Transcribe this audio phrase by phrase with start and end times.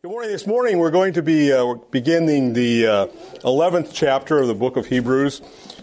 [0.00, 0.30] Good morning.
[0.30, 3.06] This morning we're going to be uh, beginning the uh,
[3.38, 5.40] 11th chapter of the book of Hebrews.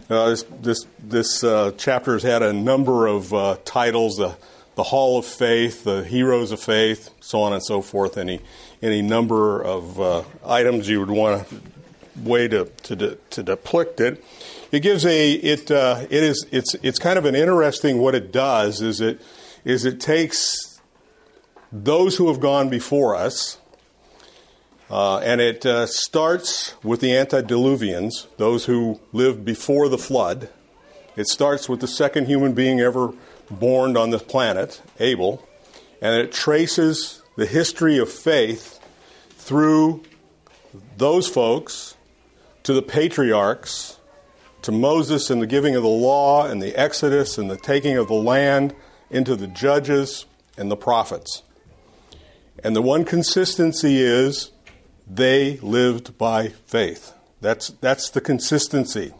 [0.10, 4.38] Uh, this this, this uh, chapter has had a number of uh, titles: the
[4.75, 8.17] the Hall of Faith, the Heroes of Faith, so on and so forth.
[8.17, 8.39] Any
[8.81, 14.23] any number of uh, items you would want a way to to, to depict it.
[14.71, 18.82] It gives a it it is it's it's kind of an interesting what it does
[18.82, 19.21] is it
[19.66, 20.79] is it takes
[21.70, 23.57] those who have gone before us
[24.89, 30.49] uh, and it uh, starts with the antediluvians, those who lived before the flood.
[31.16, 33.13] It starts with the second human being ever
[33.49, 35.48] born on the planet, Abel,
[36.02, 38.79] and it traces the history of faith
[39.31, 40.03] through
[40.98, 41.95] those folks
[42.63, 43.98] to the patriarchs,
[44.62, 48.07] to Moses and the giving of the law and the Exodus and the taking of
[48.07, 48.76] the land,
[49.09, 50.26] into the judges
[50.57, 51.43] and the prophets.
[52.63, 54.52] And the one consistency is
[55.08, 57.13] they lived by faith.
[57.41, 59.13] That's, that's the consistency.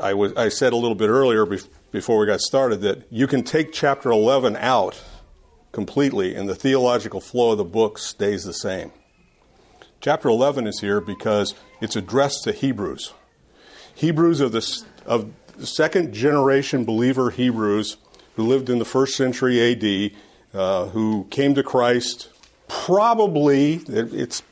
[0.00, 1.46] I, was, I said a little bit earlier
[1.92, 5.02] before we got started that you can take chapter 11 out
[5.72, 8.90] completely and the theological flow of the book stays the same.
[10.00, 13.12] Chapter 11 is here because it's addressed to Hebrews.
[13.94, 17.96] Hebrews of the, of the second generation believer Hebrews
[18.34, 20.10] who lived in the first century AD,
[20.52, 22.28] uh, who came to Christ
[22.68, 24.42] probably it's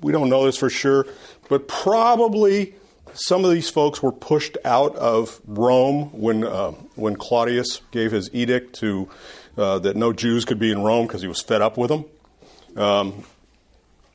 [0.00, 1.06] we don't know this for sure,
[1.48, 2.74] but probably
[3.14, 8.30] some of these folks were pushed out of Rome when uh, when Claudius gave his
[8.32, 9.08] edict to
[9.56, 12.04] uh, that no Jews could be in Rome because he was fed up with them.
[12.76, 13.24] Um,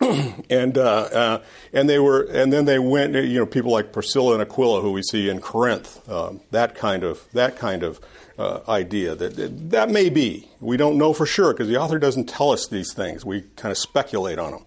[0.50, 1.44] and uh, uh,
[1.74, 4.92] and they were and then they went you know people like Priscilla and Aquila who
[4.92, 8.00] we see in Corinth um, that kind of that kind of
[8.40, 9.16] uh, idea.
[9.16, 10.48] That, that may be.
[10.62, 13.26] We don't know for sure because the author doesn't tell us these things.
[13.26, 14.66] We kind of speculate on them.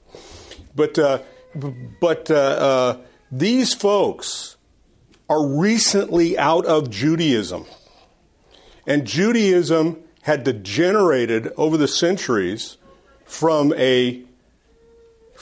[0.76, 1.20] But, uh,
[2.00, 2.98] but uh, uh,
[3.32, 4.56] these folks
[5.28, 7.64] are recently out of Judaism.
[8.86, 12.76] And Judaism had degenerated over the centuries
[13.24, 14.22] from a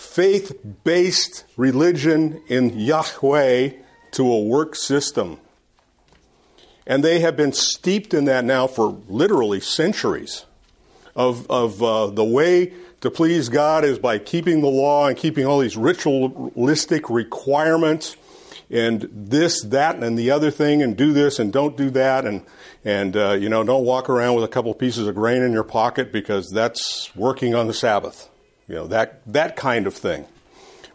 [0.01, 3.71] faith based religion in Yahweh
[4.13, 5.39] to a work system.
[6.87, 10.45] And they have been steeped in that now for literally centuries
[11.15, 12.73] of, of uh, the way
[13.03, 18.17] to please God is by keeping the law and keeping all these ritualistic requirements
[18.71, 22.45] and this, that, and the other thing, and do this and don't do that, and
[22.85, 25.65] and uh, you know don't walk around with a couple pieces of grain in your
[25.65, 28.29] pocket because that's working on the Sabbath,
[28.71, 30.27] you know that that kind of thing.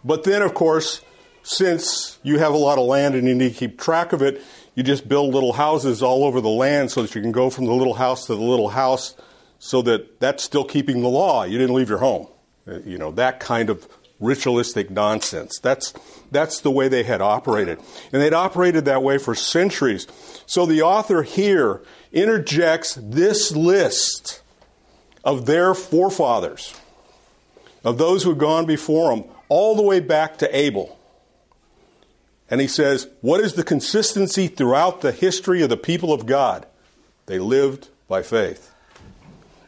[0.01, 1.01] But then, of course,
[1.43, 4.41] since you have a lot of land and you need to keep track of it,
[4.75, 7.65] you just build little houses all over the land so that you can go from
[7.65, 9.13] the little house to the little house
[9.59, 11.43] so that that's still keeping the law.
[11.43, 12.27] You didn't leave your home.
[12.65, 13.85] Uh, you know, that kind of
[14.21, 15.59] ritualistic nonsense.
[15.61, 15.93] That's,
[16.31, 17.79] that's the way they had operated.
[18.13, 20.07] And they'd operated that way for centuries.
[20.45, 21.81] So the author here
[22.13, 24.41] interjects this list
[25.25, 26.73] of their forefathers,
[27.85, 30.99] of those who had gone before him, all the way back to Abel.
[32.49, 36.65] And he says, What is the consistency throughout the history of the people of God?
[37.27, 38.71] They lived by faith.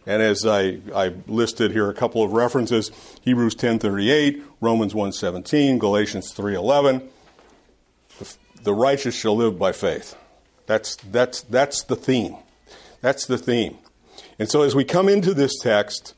[0.05, 2.91] And as I, I listed here a couple of references,
[3.23, 7.07] Hebrews 10.38, Romans 1.17, Galatians 3.11,
[8.19, 10.15] the, the righteous shall live by faith.
[10.65, 12.37] That's, that's, that's the theme.
[13.01, 13.77] That's the theme.
[14.39, 16.13] And so as we come into this text,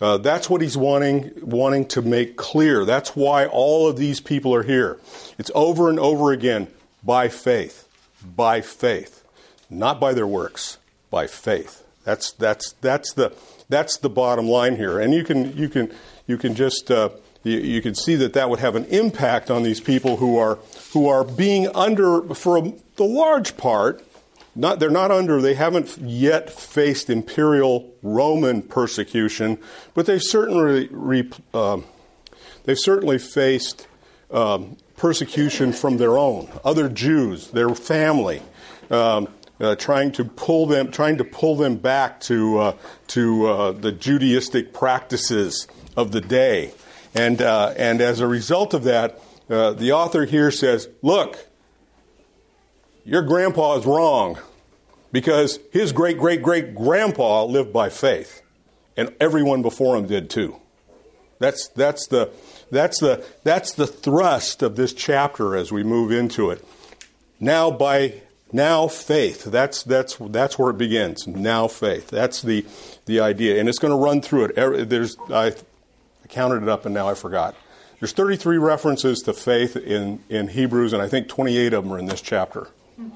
[0.00, 2.84] uh, that's what he's wanting, wanting to make clear.
[2.84, 4.98] That's why all of these people are here.
[5.38, 6.68] It's over and over again
[7.02, 7.88] by faith,
[8.36, 9.24] by faith,
[9.68, 10.78] not by their works,
[11.10, 11.84] by faith.
[12.04, 13.34] That's, that's, that's, the,
[13.68, 14.98] that's the bottom line here.
[14.98, 15.92] And you can, you can,
[16.26, 17.10] you can just uh,
[17.42, 20.58] you, you, can see that that would have an impact on these people who are,
[20.92, 24.04] who are being under, for the large part,
[24.54, 29.58] not, they're not under, they haven't yet faced imperial Roman persecution,
[29.94, 31.84] but they've certainly, re, um,
[32.64, 33.86] they've certainly faced
[34.30, 38.42] um, persecution from their own, other Jews, their family,
[38.90, 39.28] um,
[39.60, 42.76] uh, trying to pull them, trying to pull them back to uh,
[43.08, 46.72] to uh, the Judaistic practices of the day,
[47.14, 49.20] and uh, and as a result of that,
[49.50, 51.49] uh, the author here says, "Look,
[53.10, 54.38] your grandpa is wrong
[55.12, 58.40] because his great great great grandpa lived by faith,
[58.96, 60.56] and everyone before him did too.
[61.38, 62.30] That's, that's, the,
[62.70, 66.62] that's, the, that's the thrust of this chapter as we move into it.
[67.38, 68.20] Now, by
[68.52, 72.66] now faith that's that's that's where it begins now faith that's the
[73.06, 75.54] the idea and it's going to run through it there's i
[76.30, 77.54] counted it up and now I forgot.
[77.98, 81.98] There's 33 references to faith in, in Hebrews, and I think 28 of them are
[81.98, 82.68] in this chapter.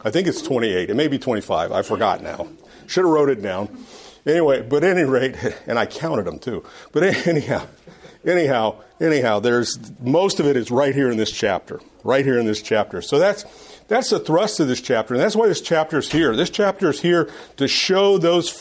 [0.04, 0.90] I think it's 28.
[0.90, 1.72] It may be 25.
[1.72, 2.48] I forgot now.
[2.86, 3.68] Should have wrote it down.
[4.26, 5.36] Anyway, but any rate,
[5.66, 6.64] and I counted them too.
[6.92, 7.66] But anyhow,
[8.24, 11.80] anyhow, anyhow, there's most of it is right here in this chapter.
[12.02, 13.00] Right here in this chapter.
[13.02, 13.44] So that's
[13.88, 16.34] that's the thrust of this chapter, and that's why this chapter is here.
[16.34, 18.52] This chapter is here to show those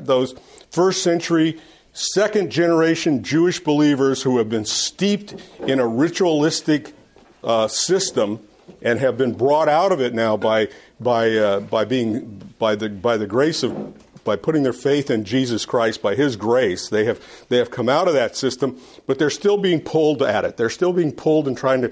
[0.00, 0.34] those
[0.70, 1.60] first century
[1.92, 6.92] second generation Jewish believers who have been steeped in a ritualistic
[7.44, 8.40] uh, system
[8.82, 10.68] and have been brought out of it now by
[11.00, 15.24] by uh, by being by the by the grace of by putting their faith in
[15.24, 16.88] Jesus Christ by His grace.
[16.88, 20.44] They have they have come out of that system, but they're still being pulled at
[20.44, 20.56] it.
[20.56, 21.88] They're still being pulled and trying to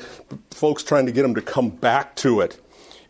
[0.50, 2.60] folks trying to get them to come back to it.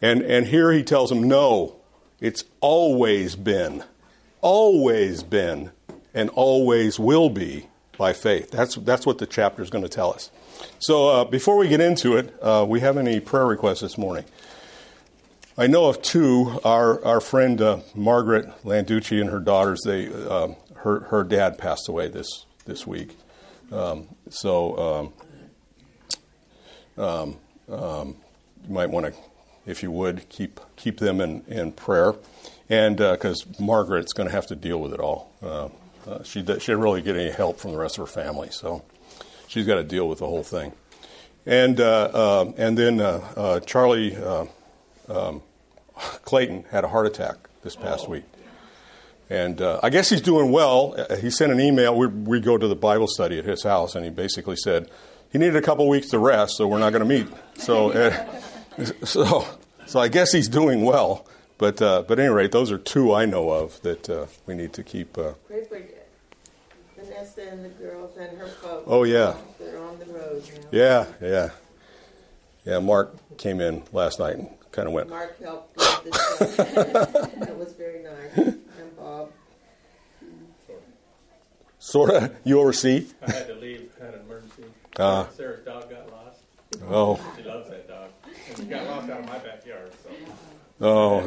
[0.01, 1.77] And and here he tells them, no,
[2.21, 3.85] it's always been,
[4.41, 5.73] always been
[6.15, 7.69] and always will be
[7.99, 8.51] by faith.
[8.51, 10.31] That's, that's what the chapter is going to tell us.
[10.79, 14.25] So uh, before we get into it, uh, we have any prayer requests this morning?
[15.57, 16.61] I know of two.
[16.65, 21.89] Our, our friend uh, Margaret Landucci and her daughters, they, um, her, her dad passed
[21.89, 23.17] away this, this week.
[23.71, 25.13] Um, so
[26.99, 27.37] um, um,
[27.71, 28.17] um
[28.67, 29.15] you might want to,
[29.67, 32.15] if you would, keep, keep them in, in prayer.
[32.69, 35.33] And because uh, Margaret's going to have to deal with it all.
[35.43, 35.69] Uh,
[36.07, 38.83] uh, she, she didn't really get any help from the rest of her family, so
[39.53, 40.73] she's got to deal with the whole thing.
[41.45, 44.17] And, uh, uh, and then uh, uh, Charlie
[45.09, 45.43] um,
[46.25, 48.25] Clayton had a heart attack this past week.
[49.29, 51.07] And I guess he's doing well.
[51.21, 51.97] He sent an email.
[51.97, 54.91] We, we go to the Bible study at his house, and he basically said
[55.31, 57.27] he needed a couple weeks to rest, so we're not going to meet.
[57.57, 58.13] So,
[59.05, 59.47] so,
[59.87, 61.27] so I guess he's doing well.
[61.57, 64.55] But uh, but at any rate, those are two I know of that uh, we
[64.55, 65.17] need to keep.
[65.17, 65.35] Uh,
[67.23, 68.85] Vanessa and the girls and her folks.
[68.87, 70.69] Oh yeah, they're on the road now.
[70.71, 71.51] Yeah, yeah,
[72.65, 72.79] yeah.
[72.79, 75.09] Mark came in last night and kind of went.
[75.09, 78.37] Mark helped this that was very nice.
[78.47, 79.31] And Bob.
[81.79, 82.35] Sort of.
[82.45, 83.07] You oversee?
[83.27, 83.91] I had to leave.
[84.01, 84.65] Had an emergency.
[84.97, 86.41] Uh, Sarah's dog got lost.
[86.89, 87.35] Oh.
[87.37, 88.11] She loves that dog.
[88.49, 89.91] And she got lost out of my backyard.
[90.03, 90.11] So.
[90.81, 91.21] Oh.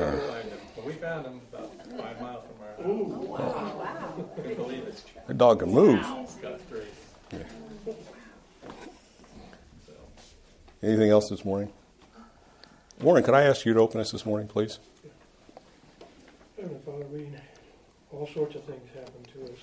[0.85, 2.85] we found him about five miles from our house.
[2.85, 3.37] Ooh, wow.
[3.37, 4.29] wow.
[4.35, 5.03] Couldn't believe it.
[5.27, 6.05] The dog can move.
[7.31, 7.39] Yeah.
[10.83, 11.71] Anything else this morning?
[13.01, 14.79] Warren, could I ask you to open us this morning, please?
[16.55, 17.27] Heavenly Father, we,
[18.11, 19.59] all sorts of things happen to us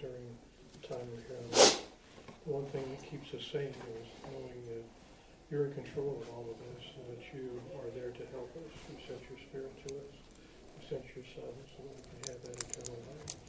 [0.00, 0.36] during
[0.72, 1.78] the time we're here.
[2.46, 4.84] One thing that keeps us safe is knowing that
[5.50, 8.72] you're in control of all of this and that you are there to help us.
[8.88, 10.16] You sent your spirit to us.
[10.80, 13.43] You sent your son so that we can have that eternal life.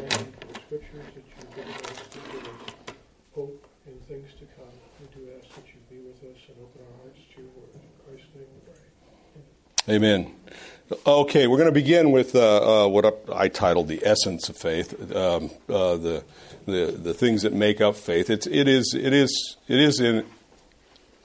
[0.00, 2.94] For the scriptures that you've given us to give us
[3.34, 4.72] hope in things to come.
[4.98, 7.68] We do ask that you be with us and open our hearts to your word.
[7.74, 8.60] In Christ's name we
[9.84, 9.96] pray.
[9.96, 10.34] Amen.
[11.06, 15.14] Okay, we're going to begin with uh, uh, what I titled the essence of faith,
[15.14, 16.24] um, uh, the,
[16.66, 18.30] the the things that make up faith.
[18.30, 20.24] It's it is it is it is in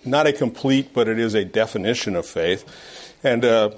[0.04, 2.66] not a complete, but it is a definition of faith.
[3.24, 3.72] And uh,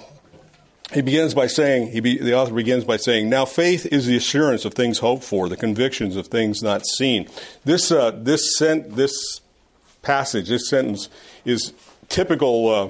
[0.94, 4.16] he begins by saying, he be, the author begins by saying, now faith is the
[4.16, 7.28] assurance of things hoped for, the convictions of things not seen.
[7.66, 9.42] This, uh, this, sent, this
[10.02, 11.10] passage, this sentence,
[11.44, 11.74] is
[12.08, 12.90] typical uh,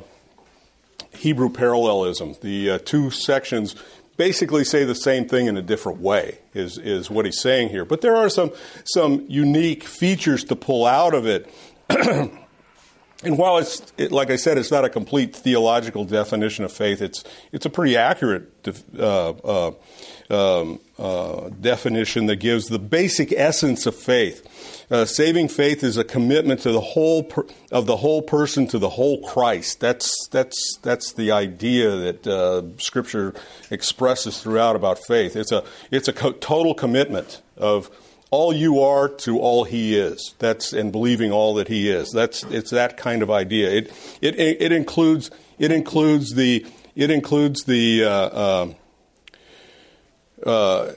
[1.15, 2.35] Hebrew parallelism.
[2.41, 3.75] The uh, two sections
[4.15, 7.85] basically say the same thing in a different way, is, is what he's saying here.
[7.85, 8.51] But there are some,
[8.83, 11.49] some unique features to pull out of it.
[13.23, 17.01] And while it's, it, like I said, it's not a complete theological definition of faith,
[17.01, 18.51] it's, it's a pretty accurate
[18.95, 19.71] uh, uh,
[20.29, 24.85] um, uh, definition that gives the basic essence of faith.
[24.91, 28.77] Uh, saving faith is a commitment to the whole per, of the whole person to
[28.77, 29.79] the whole Christ.
[29.79, 33.33] That's that's that's the idea that uh, Scripture
[33.71, 35.35] expresses throughout about faith.
[35.35, 37.89] It's a it's a co- total commitment of
[38.29, 40.33] all you are to all he is.
[40.39, 42.11] That's and believing all that he is.
[42.11, 43.69] That's it's that kind of idea.
[43.69, 46.65] It it it includes it includes the
[46.95, 48.73] it includes the uh, uh,
[50.45, 50.93] uh,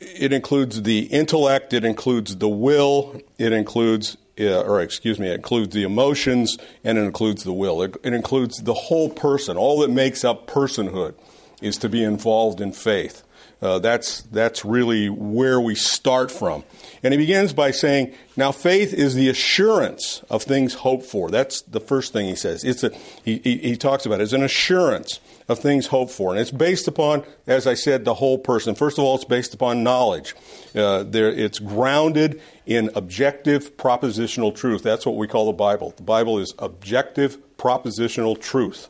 [0.00, 1.72] it includes the intellect.
[1.72, 3.20] It includes the will.
[3.38, 7.82] It includes uh, or excuse me, it includes the emotions and it includes the will.
[7.82, 9.56] It, it includes the whole person.
[9.56, 11.14] All that makes up personhood
[11.60, 13.22] is to be involved in faith.
[13.62, 16.64] Uh, that's, that's really where we start from.
[17.04, 21.30] And he begins by saying, Now faith is the assurance of things hoped for.
[21.30, 22.64] That's the first thing he says.
[22.64, 22.90] It's a,
[23.24, 26.32] he, he, he talks about it as an assurance of things hoped for.
[26.32, 28.74] And it's based upon, as I said, the whole person.
[28.74, 30.34] First of all, it's based upon knowledge.
[30.74, 34.82] Uh, there, it's grounded in objective propositional truth.
[34.82, 35.94] That's what we call the Bible.
[35.96, 38.88] The Bible is objective propositional truth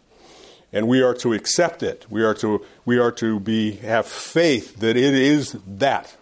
[0.73, 2.07] and we are to accept it.
[2.09, 6.17] We are to we are to be have faith that it is that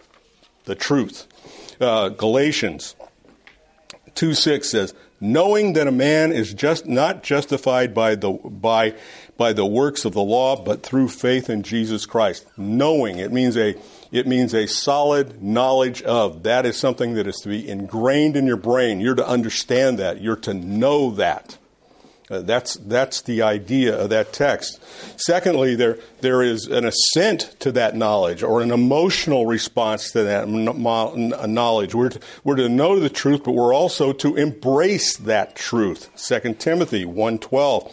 [0.65, 1.27] the truth.
[1.79, 2.95] Uh, Galatians
[4.13, 8.93] two six says, knowing that a man is just not justified by the by
[9.37, 12.45] by the works of the law, but through faith in Jesus Christ.
[12.57, 13.75] Knowing it means a
[14.11, 16.43] it means a solid knowledge of.
[16.43, 18.99] That is something that is to be ingrained in your brain.
[18.99, 20.21] You're to understand that.
[20.21, 21.57] You're to know that.
[22.31, 24.79] Uh, that's, that's the idea of that text.
[25.17, 30.47] Secondly, there, there is an assent to that knowledge or an emotional response to that
[30.47, 31.93] knowledge.
[31.93, 36.09] We're to, we're to know the truth, but we're also to embrace that truth.
[36.15, 37.91] 2 Timothy 1.12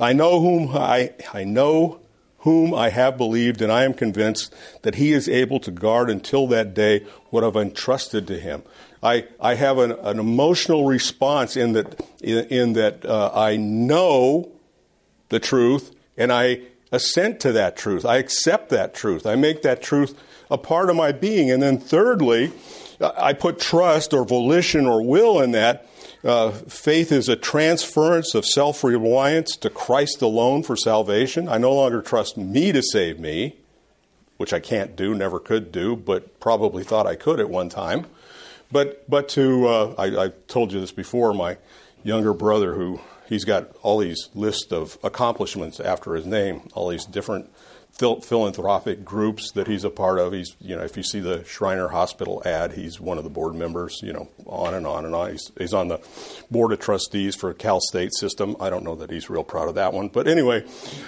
[0.00, 2.00] I know whom I, I know
[2.40, 6.46] whom I have believed, and I am convinced that he is able to guard until
[6.48, 8.62] that day what I've entrusted to him.
[9.02, 14.50] I, I have an, an emotional response in that, in, in that uh, I know
[15.28, 18.04] the truth and I assent to that truth.
[18.04, 19.26] I accept that truth.
[19.26, 20.18] I make that truth
[20.50, 21.50] a part of my being.
[21.50, 22.52] And then, thirdly,
[23.00, 25.86] I put trust or volition or will in that.
[26.24, 31.48] Uh, faith is a transference of self reliance to Christ alone for salvation.
[31.48, 33.56] I no longer trust me to save me,
[34.36, 38.06] which I can't do, never could do, but probably thought I could at one time.
[38.70, 41.32] But but to uh, I, I, told you this before.
[41.32, 41.56] My
[42.02, 47.06] younger brother, who he's got all these lists of accomplishments after his name, all these
[47.06, 47.50] different
[47.92, 50.32] phil- philanthropic groups that he's a part of.
[50.32, 53.54] He's you know if you see the Shriner Hospital ad, he's one of the board
[53.54, 54.00] members.
[54.02, 55.30] You know on and on and on.
[55.30, 56.00] He's he's on the
[56.50, 58.56] board of trustees for Cal State System.
[58.60, 60.64] I don't know that he's real proud of that one, but anyway,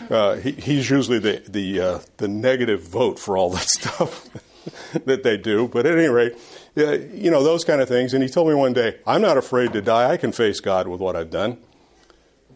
[0.09, 4.29] uh, he, he's usually the the uh, the negative vote for all that stuff
[5.05, 5.69] that they do.
[5.69, 6.37] But at any rate
[6.75, 8.15] you know, those kind of things.
[8.15, 10.11] And he told me one day, I'm not afraid to die.
[10.11, 11.59] I can face God with what I've done.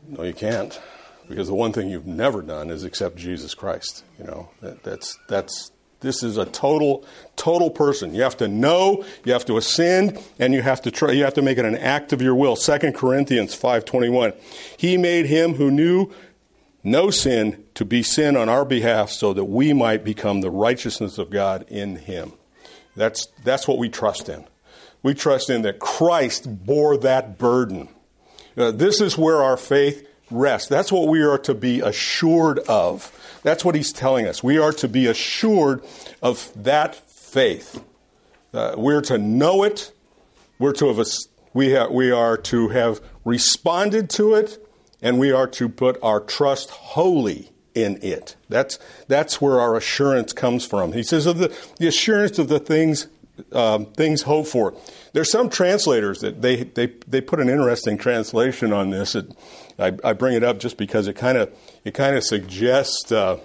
[0.09, 0.81] No, you can't.
[1.29, 4.05] Because the one thing you've never done is accept Jesus Christ.
[4.19, 7.05] You know, that, that's, that's, this is a total,
[7.37, 8.15] total person.
[8.15, 11.35] You have to know, you have to ascend, and you have to try, you have
[11.35, 12.57] to make it an act of your will.
[12.57, 14.35] 2 Corinthians 5.21.
[14.77, 16.13] He made him who knew
[16.83, 21.17] no sin to be sin on our behalf so that we might become the righteousness
[21.17, 22.35] of God in him.
[22.97, 24.45] That's, that's what we trust in.
[25.03, 27.89] We trust in that Christ bore that burden.
[28.57, 30.69] Uh, this is where our faith rests.
[30.69, 33.13] That's what we are to be assured of.
[33.43, 34.43] That's what he's telling us.
[34.43, 35.85] We are to be assured
[36.23, 37.85] of that faith.
[38.53, 39.93] Uh, we're to know it.
[40.59, 41.07] We're to have,
[41.53, 44.65] we, have, we are to have responded to it,
[45.03, 48.37] and we are to put our trust wholly in it.
[48.49, 48.79] That's,
[49.09, 50.93] that's where our assurance comes from.
[50.93, 53.09] He says of the, the assurance of the things,
[53.53, 54.75] um, things hoped for.
[55.13, 59.15] There's some translators that they, they, they put an interesting translation on this.
[59.15, 59.31] It,
[59.79, 61.53] I, I, bring it up just because it kind of
[61.85, 63.41] it kind of suggests uh,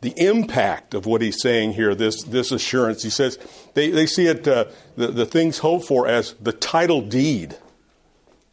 [0.00, 1.94] the impact of what he's saying here.
[1.94, 3.04] This this assurance.
[3.04, 3.38] He says
[3.74, 4.64] they, they see it uh,
[4.96, 7.56] the, the things hoped for as the title deed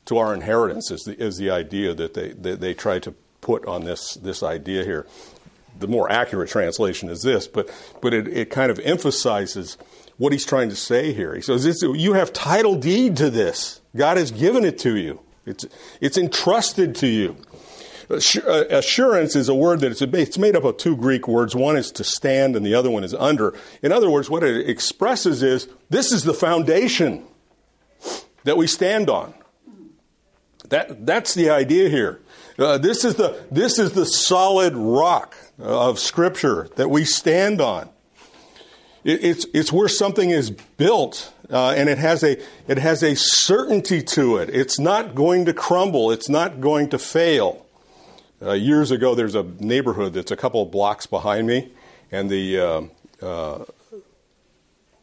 [0.05, 3.65] to our inheritance is the, is the idea that they, they, they try to put
[3.65, 5.07] on this, this idea here.
[5.77, 7.69] The more accurate translation is this, but,
[8.01, 9.77] but it, it kind of emphasizes
[10.17, 11.33] what he's trying to say here.
[11.33, 13.81] He says, You have title deed to this.
[13.95, 15.65] God has given it to you, it's,
[16.01, 17.37] it's entrusted to you.
[18.09, 21.55] Uh, assurance is a word that it's made up of two Greek words.
[21.55, 23.53] One is to stand, and the other one is under.
[23.83, 27.23] In other words, what it expresses is this is the foundation
[28.45, 29.35] that we stand on.
[30.69, 32.19] That, that's the idea here.
[32.59, 37.87] Uh, this, is the, this is the solid rock of Scripture that we stand on.
[39.05, 42.37] It, it's, it's where something is built, uh, and it has, a,
[42.67, 44.49] it has a certainty to it.
[44.49, 47.65] It's not going to crumble, it's not going to fail.
[48.41, 51.71] Uh, years ago, there's a neighborhood that's a couple of blocks behind me,
[52.11, 52.81] and the, uh,
[53.25, 53.63] uh,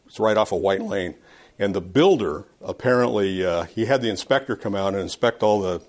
[0.05, 1.15] it's right off of White Lane.
[1.57, 3.37] And the builder apparently
[3.73, 5.81] he had the inspector come out and inspect all the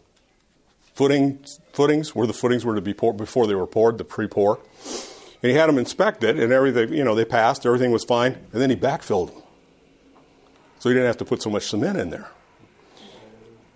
[0.99, 1.39] footing,
[1.73, 4.59] footings, where the footings were to be poured before they were poured, the pre-pour.
[5.41, 8.61] And he had them inspected, and everything, you know, they passed, everything was fine, and
[8.61, 9.43] then he backfilled them.
[10.81, 12.29] So he didn't have to put so much cement in there.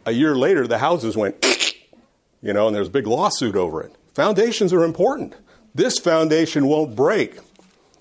[0.04, 1.46] A year later, the houses went,
[2.42, 3.94] you know, and there's a big lawsuit over it.
[4.14, 5.36] Foundations are important.
[5.76, 7.38] This foundation won't break.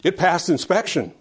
[0.03, 1.13] It passed inspection.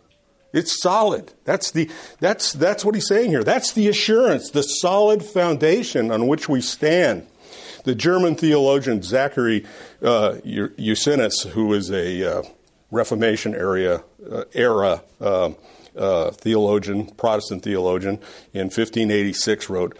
[0.54, 1.34] It's solid.
[1.44, 3.44] That's the that's that's what he's saying here.
[3.44, 7.26] That's the assurance, the solid foundation on which we stand.
[7.84, 9.64] The German theologian Zachary
[10.02, 12.42] uh, Ursinus, who was a uh,
[12.90, 15.52] Reformation area uh, era uh,
[15.96, 18.18] uh, theologian, Protestant theologian,
[18.52, 19.98] in 1586, wrote,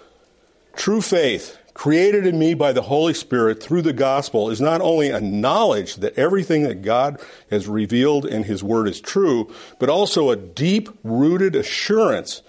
[0.75, 5.09] "True faith." Created in me by the Holy Spirit through the gospel is not only
[5.09, 7.19] a knowledge that everything that God
[7.49, 12.43] has revealed in His Word is true, but also a deep rooted assurance,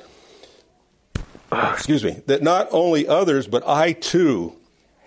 [1.51, 4.57] excuse me, that not only others, but I too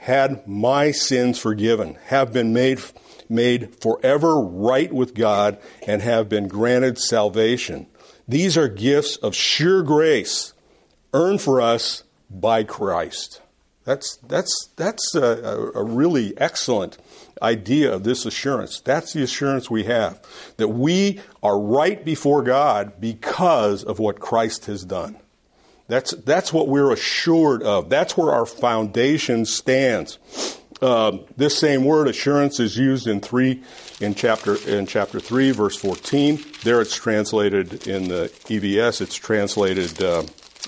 [0.04, 2.78] had my sins forgiven, have been made,
[3.26, 5.56] made forever right with God,
[5.86, 7.86] and have been granted salvation.
[8.28, 10.52] These are gifts of sure grace
[11.14, 13.40] earned for us by Christ.
[13.84, 16.98] That's, that's, that's a, a, really excellent
[17.40, 18.80] idea of this assurance.
[18.80, 20.20] That's the assurance we have
[20.58, 25.16] that we are right before God because of what Christ has done.
[25.86, 27.90] That's, that's what we're assured of.
[27.90, 30.18] That's where our foundation stands.
[30.80, 33.62] Uh, this same word assurance is used in three
[34.00, 36.44] in chapter in chapter three, verse fourteen.
[36.62, 39.00] There, it's translated in the EVS.
[39.00, 40.24] It's translated uh,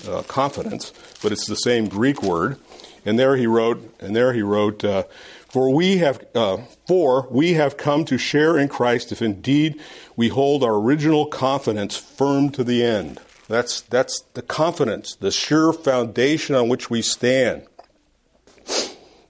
[0.07, 2.57] uh, confidence, but it's the same Greek word.
[3.05, 3.93] And there he wrote.
[3.99, 4.83] And there he wrote.
[4.83, 5.03] Uh,
[5.49, 6.57] for we have, uh,
[6.87, 9.79] for we have come to share in Christ if indeed
[10.15, 13.19] we hold our original confidence firm to the end.
[13.47, 17.65] That's, that's the confidence, the sure foundation on which we stand.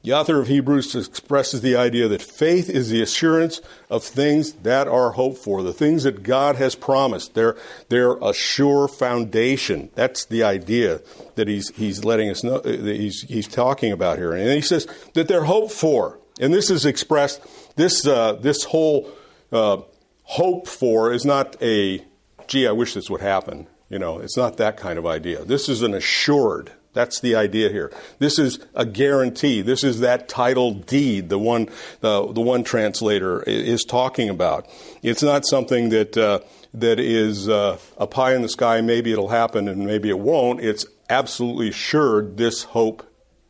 [0.03, 3.59] The author of Hebrews expresses the idea that faith is the assurance
[3.89, 7.33] of things that are hoped for, the things that God has promised.
[7.33, 7.57] They're,
[7.89, 9.89] they're a sure foundation.
[9.95, 11.01] That's the idea
[11.36, 14.31] that he's, he's letting us know, that he's, he's talking about here.
[14.31, 16.19] And he says that they're hoped for.
[16.39, 17.41] And this is expressed,
[17.75, 19.12] this, uh, this whole
[19.51, 19.81] uh,
[20.24, 22.01] hope for is not a,
[22.47, 23.67] gee, I wish this would happen.
[23.89, 25.46] You know, it's not that kind of idea.
[25.46, 26.72] This is an assured.
[26.94, 27.91] That's the idea here.
[28.20, 29.62] This is a guarantee.
[29.62, 31.70] This is that title deed, the one,
[32.01, 34.67] uh, the one translator is talking about.
[35.03, 36.39] It's not something that, uh,
[36.74, 40.60] that is uh, a pie in the sky, maybe it'll happen and maybe it won't.
[40.60, 43.06] It's absolutely assured this hope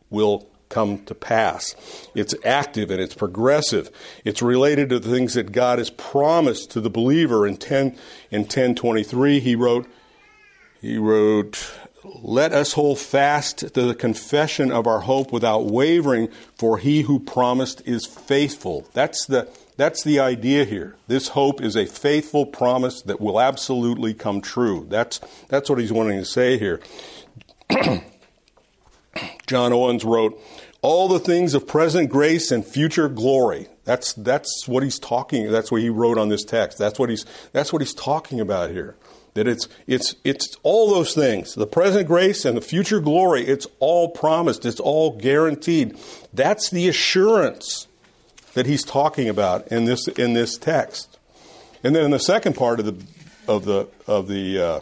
[0.10, 1.74] will come to pass.
[2.14, 3.90] It's active and it's progressive.
[4.26, 7.48] It's related to the things that God has promised to the believer.
[7.48, 7.96] In 10,
[8.30, 9.88] in 1023, he wrote,
[10.82, 16.78] he wrote, Let us hold fast to the confession of our hope without wavering, for
[16.78, 18.88] he who promised is faithful.
[18.94, 20.96] That's the, that's the idea here.
[21.08, 24.86] This hope is a faithful promise that will absolutely come true.
[24.90, 26.80] That's, that's what he's wanting to say here.
[29.48, 30.40] John Owens wrote,
[30.82, 33.68] All the things of present grace and future glory.
[33.84, 36.78] That's, that's what he's talking, that's what he wrote on this text.
[36.78, 38.96] That's what he's, that's what he's talking about here.
[39.38, 43.68] That it's, it's, it's all those things the present grace and the future glory, it's
[43.80, 45.96] all promised, it's all guaranteed.
[46.34, 47.88] That's the assurance
[48.56, 51.20] that he's talking about in this, in this text.
[51.84, 53.06] And then in the second part of the,
[53.48, 54.80] of the, of the uh,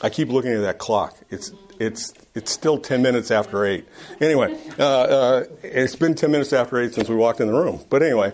[0.00, 1.14] I keep looking at that clock.
[1.28, 3.86] It's, it's, it's still 10 minutes after 8.
[4.22, 7.80] Anyway, uh, uh, it's been 10 minutes after 8 since we walked in the room.
[7.90, 8.32] But anyway,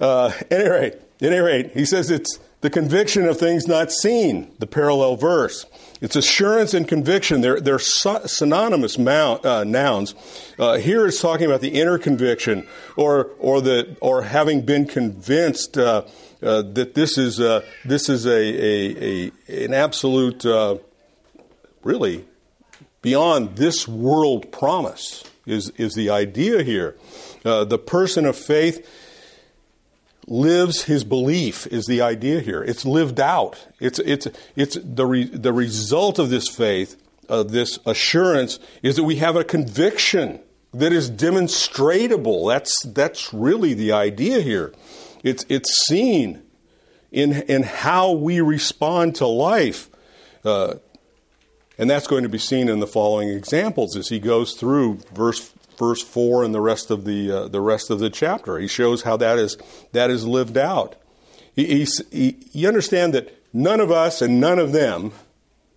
[0.00, 3.92] uh, at any rate, at any rate, he says it's the conviction of things not
[3.92, 5.66] seen, the parallel verse.
[6.00, 7.42] It's assurance and conviction.
[7.42, 10.14] They're, they're synonymous mount, uh, nouns.
[10.58, 15.76] Uh, here it's talking about the inner conviction or, or, the, or having been convinced
[15.76, 16.04] uh,
[16.42, 20.78] uh that this is, uh, this is a, a, a an absolute, uh,
[21.82, 22.24] really,
[23.02, 26.96] beyond this world promise is, is the idea here.
[27.42, 28.88] the person of faith
[30.26, 32.62] lives his belief is the idea here.
[32.62, 33.66] It's lived out.
[33.80, 39.04] It's, it's, it's the, re, the result of this faith, of this assurance, is that
[39.04, 40.40] we have a conviction
[40.72, 42.48] that is demonstratable.
[42.48, 44.72] That's, that's really the idea here.
[45.22, 46.42] It's, it's seen
[47.12, 49.88] in, in how we respond to life.
[50.44, 50.74] Uh,
[51.78, 55.53] and that's going to be seen in the following examples as he goes through verse
[55.78, 58.58] verse four and the rest of the uh, the rest of the chapter.
[58.58, 59.56] He shows how that is
[59.92, 60.96] that is lived out.
[61.54, 65.12] He, he, you understand that none of us and none of them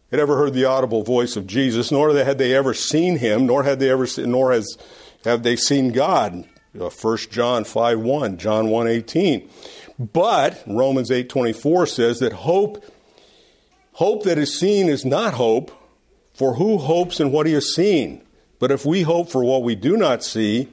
[0.10, 3.64] had ever heard the audible voice of Jesus, nor had they ever seen him, nor
[3.64, 4.78] had they ever nor has
[5.24, 6.48] have they seen God.
[6.80, 9.50] Uh, First John five one, John one eighteen.
[10.00, 12.84] But Romans eight twenty four says that hope
[13.94, 15.72] hope that is seen is not hope,
[16.34, 18.22] for who hopes in what he has seen?
[18.60, 20.70] But if we hope for what we do not see,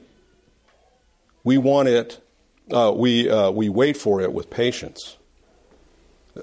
[1.43, 2.19] we want it
[2.71, 5.17] uh, we, uh, we wait for it with patience.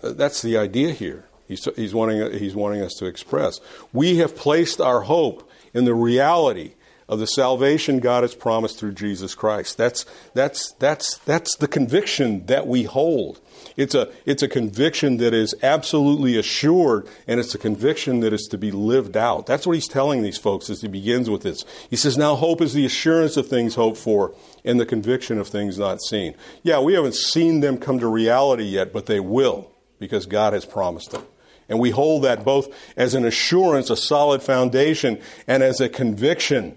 [0.03, 1.25] Uh, that's the idea here.
[1.49, 3.61] He's, he's, wanting, he's wanting us to express.
[3.93, 6.75] We have placed our hope in the reality
[7.09, 9.77] of the salvation God has promised through Jesus Christ.
[9.77, 13.41] That's, that's, that's, that's the conviction that we hold.
[13.77, 18.47] It's a, it's a conviction that is absolutely assured, and it's a conviction that is
[18.51, 19.47] to be lived out.
[19.47, 21.65] That's what he's telling these folks as he begins with this.
[21.89, 25.49] He says, Now hope is the assurance of things hoped for and the conviction of
[25.49, 26.35] things not seen.
[26.63, 30.65] Yeah, we haven't seen them come to reality yet, but they will because God has
[30.65, 31.23] promised them.
[31.69, 36.77] And we hold that both as an assurance, a solid foundation, and as a conviction,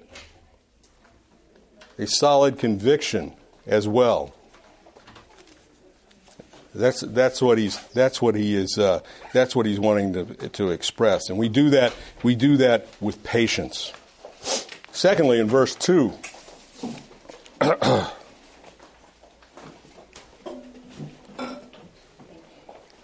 [1.97, 3.33] a solid conviction
[3.65, 4.34] as well.
[6.75, 8.99] That's that's what he's that's what he is uh,
[9.33, 13.23] that's what he's wanting to to express, and we do that we do that with
[13.23, 13.93] patience.
[14.91, 16.13] Secondly, in verse two.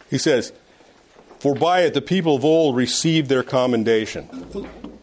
[0.09, 0.51] he says,
[1.39, 4.40] For by it the people of old received their commendation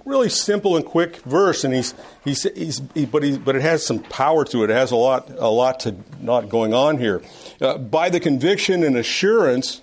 [0.08, 1.94] really simple and quick verse, and he's,
[2.24, 4.70] he's, he's he, but, he, but it has some power to it.
[4.70, 7.22] It has a lot, a lot to not going on here.
[7.60, 9.82] Uh, by the conviction and assurance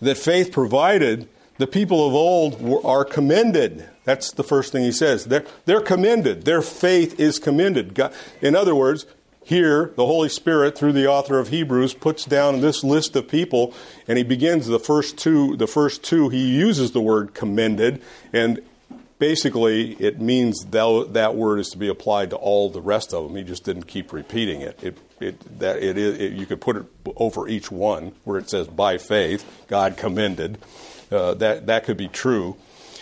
[0.00, 3.88] that faith provided, the people of old were, are commended.
[4.04, 5.24] That's the first thing he says.
[5.24, 6.44] They're, they're commended.
[6.44, 7.94] Their faith is commended.
[7.94, 9.04] God, in other words,
[9.42, 13.74] here, the Holy Spirit, through the author of Hebrews, puts down this list of people,
[14.08, 15.56] and he begins the first two.
[15.56, 18.02] The first two, he uses the word commended,
[18.32, 18.60] and
[19.18, 23.24] basically it means that, that word is to be applied to all the rest of
[23.24, 23.36] them.
[23.36, 24.82] He just didn't keep repeating it.
[24.82, 26.84] It, it that it you could put it
[27.16, 30.58] over each one where it says by faith God commended.
[31.10, 32.56] Uh, that that could be true.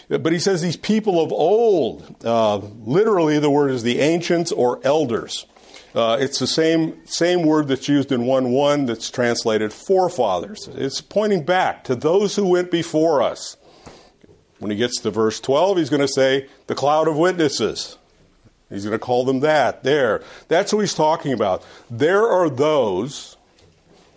[0.09, 2.17] But he says these people of old.
[2.25, 5.47] Uh, literally, the word is the ancients or elders.
[5.95, 10.69] Uh, it's the same same word that's used in one one that's translated forefathers.
[10.75, 13.57] It's pointing back to those who went before us.
[14.59, 17.99] When he gets to verse 12, he's going to say, the cloud of witnesses.
[18.71, 20.23] He's going to call them that there.
[20.49, 21.65] That's who he's talking about.
[21.91, 23.37] There are those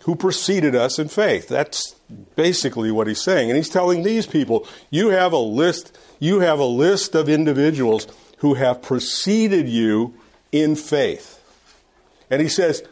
[0.02, 1.48] who preceded us in faith.
[1.48, 1.96] That's
[2.36, 3.50] basically what he's saying.
[3.50, 8.08] And he's telling these people, you have a list, you have a list of individuals
[8.38, 10.14] who have preceded you
[10.52, 11.44] in faith.
[12.30, 12.84] And he says,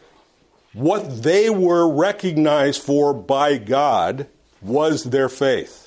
[0.72, 4.26] what they were recognized for by God
[4.60, 5.85] was their faith.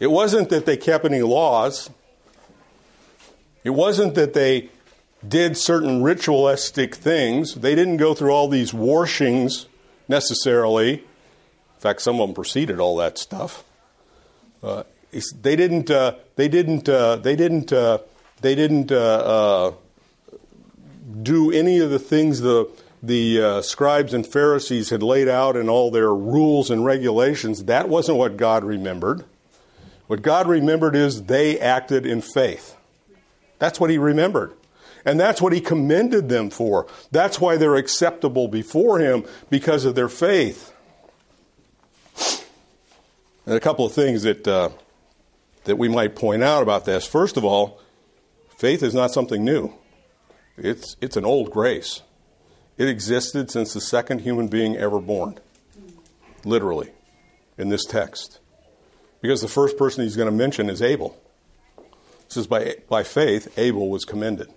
[0.00, 1.90] It wasn't that they kept any laws.
[3.62, 4.70] It wasn't that they
[5.26, 7.54] did certain ritualistic things.
[7.54, 9.66] They didn't go through all these washings
[10.08, 10.94] necessarily.
[10.94, 13.62] In fact, some of them preceded all that stuff.
[14.62, 14.84] Uh,
[15.42, 15.90] they didn't.
[15.90, 16.88] Uh, they didn't.
[16.88, 17.72] Uh, they didn't.
[17.72, 17.98] Uh,
[18.40, 19.72] they didn't uh, uh,
[21.22, 22.70] do any of the things the
[23.02, 27.64] the scribes and Pharisees had laid out in all their rules and regulations.
[27.64, 29.24] That wasn't what God remembered.
[30.10, 32.76] What God remembered is they acted in faith.
[33.60, 34.52] That's what He remembered.
[35.04, 36.88] And that's what He commended them for.
[37.12, 40.74] That's why they're acceptable before Him because of their faith.
[43.46, 44.70] And a couple of things that, uh,
[45.62, 47.06] that we might point out about this.
[47.06, 47.80] First of all,
[48.58, 49.72] faith is not something new,
[50.58, 52.02] it's, it's an old grace.
[52.78, 55.38] It existed since the second human being ever born,
[56.44, 56.90] literally,
[57.56, 58.39] in this text.
[59.20, 61.20] Because the first person he's going to mention is Abel.
[61.78, 64.48] It says, by, by faith, Abel was commended.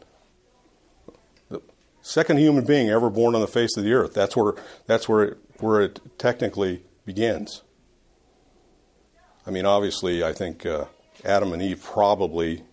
[1.50, 1.62] The
[2.02, 4.14] second human being ever born on the face of the earth.
[4.14, 4.54] That's where,
[4.86, 7.64] that's where, it, where it technically begins.
[9.46, 10.86] I mean, obviously, I think uh,
[11.26, 12.64] Adam and Eve probably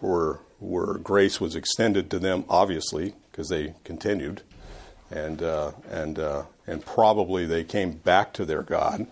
[0.00, 4.42] were, were grace was extended to them, obviously, because they continued.
[5.10, 9.06] And, uh, and, uh, and probably they came back to their God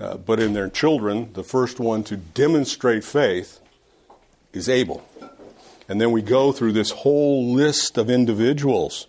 [0.00, 3.60] uh, but in their children, the first one to demonstrate faith
[4.52, 5.06] is Abel.
[5.88, 9.06] And then we go through this whole list of individuals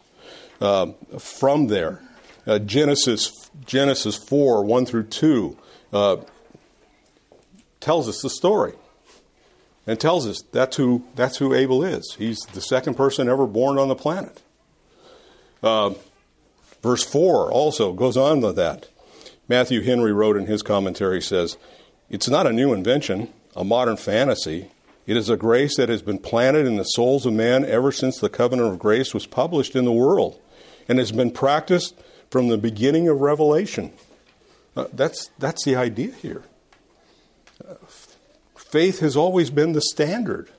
[0.61, 2.01] uh, from there.
[2.45, 5.57] Uh, Genesis, Genesis 4, 1 through 2,
[5.93, 6.17] uh,
[7.79, 8.73] tells us the story
[9.87, 12.15] and tells us that's who, that's who Abel is.
[12.17, 14.41] He's the second person ever born on the planet.
[15.63, 15.93] Uh,
[16.81, 18.89] verse 4 also goes on with that.
[19.47, 21.57] Matthew Henry wrote in his commentary says,
[22.09, 24.71] It's not a new invention, a modern fantasy.
[25.05, 28.17] It is a grace that has been planted in the souls of man ever since
[28.17, 30.39] the covenant of grace was published in the world
[30.89, 31.95] and has been practiced
[32.31, 33.93] from the beginning of Revelation.
[34.75, 36.43] Uh, that's, that's the idea here.
[37.67, 37.75] Uh,
[38.57, 40.49] faith has always been the standard,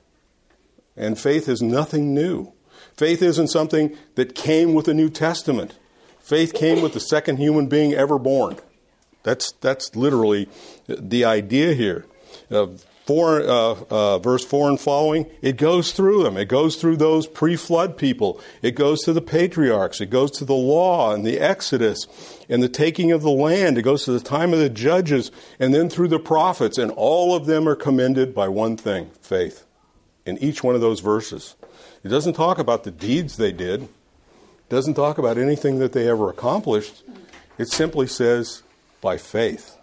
[0.95, 2.53] and faith is nothing new.
[2.95, 5.75] Faith isn't something that came with the New Testament.
[6.19, 8.57] Faith came with the second human being ever born.
[9.27, 10.47] That's, that's literally
[10.87, 12.05] the idea here.
[12.49, 12.67] Uh,
[13.05, 16.37] four, uh, uh, verse 4 and following, it goes through them.
[16.37, 18.39] It goes through those pre flood people.
[18.61, 19.99] It goes to the patriarchs.
[19.99, 22.07] It goes to the law and the Exodus
[22.47, 23.77] and the taking of the land.
[23.77, 26.77] It goes to the time of the judges and then through the prophets.
[26.77, 29.65] And all of them are commended by one thing faith
[30.25, 31.57] in each one of those verses.
[32.01, 33.89] It doesn't talk about the deeds they did, it
[34.69, 37.03] doesn't talk about anything that they ever accomplished.
[37.57, 38.63] It simply says,
[39.01, 39.77] by faith.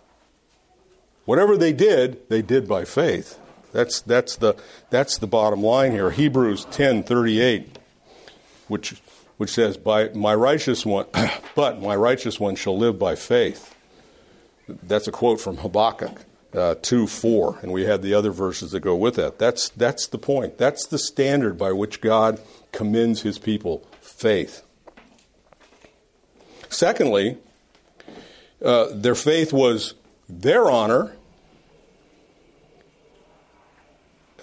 [1.24, 3.38] Whatever they did, they did by faith.
[3.72, 4.54] That's, that's, the,
[4.90, 6.10] that's the bottom line here.
[6.10, 7.78] Hebrews 10 38,
[8.68, 9.00] which,
[9.36, 11.06] which says, by my righteous one,
[11.54, 13.74] but my righteous one shall live by faith.
[14.68, 16.20] That's a quote from Habakkuk
[16.54, 19.38] uh, 2 4, and we had the other verses that go with that.
[19.38, 20.56] That's, that's the point.
[20.56, 22.40] That's the standard by which God
[22.72, 24.62] commends his people faith.
[26.68, 27.38] Secondly,
[28.62, 29.94] uh, their faith was
[30.28, 31.14] their honor,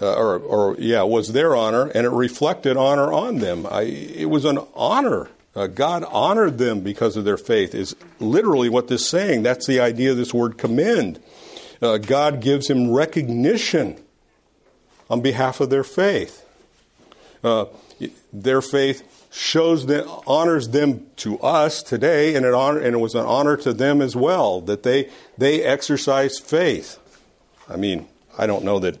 [0.00, 3.66] uh, or, or, yeah, was their honor, and it reflected honor on them.
[3.70, 5.28] I, it was an honor.
[5.54, 9.42] Uh, God honored them because of their faith, is literally what this is saying.
[9.42, 11.20] That's the idea of this word commend.
[11.80, 14.02] Uh, God gives him recognition
[15.10, 16.44] on behalf of their faith.
[17.44, 17.66] Uh,
[18.32, 23.14] their faith shows them, honors them to us today, and it, honor, and it was
[23.14, 26.98] an honor to them as well that they they exercise faith.
[27.68, 28.98] I mean, I don't know that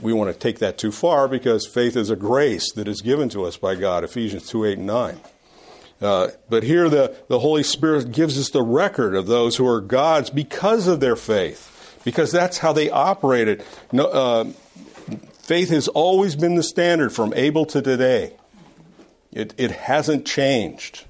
[0.00, 3.28] we want to take that too far because faith is a grace that is given
[3.30, 4.04] to us by God.
[4.04, 5.20] Ephesians two eight and nine.
[6.00, 9.80] Uh, but here the, the Holy Spirit gives us the record of those who are
[9.80, 13.64] God's because of their faith, because that's how they operated.
[13.92, 14.44] No, uh,
[15.40, 18.34] faith has always been the standard from Abel to today.
[19.36, 21.04] It, it hasn't changed.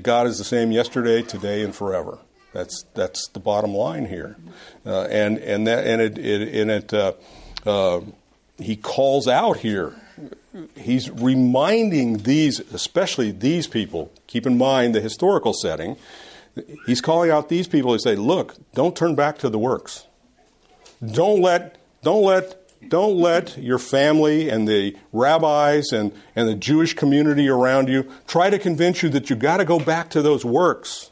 [0.00, 2.18] God is the same yesterday, today, and forever.
[2.54, 4.36] That's that's the bottom line here,
[4.86, 7.12] uh, and and that and it, it and it uh,
[7.66, 8.00] uh,
[8.58, 9.94] he calls out here.
[10.76, 14.12] He's reminding these, especially these people.
[14.26, 15.96] Keep in mind the historical setting.
[16.86, 20.06] He's calling out these people to say, "Look, don't turn back to the works.
[21.04, 26.94] Don't let don't let don't let your family and the rabbis and, and the Jewish
[26.94, 30.44] community around you try to convince you that you've got to go back to those
[30.44, 31.10] works.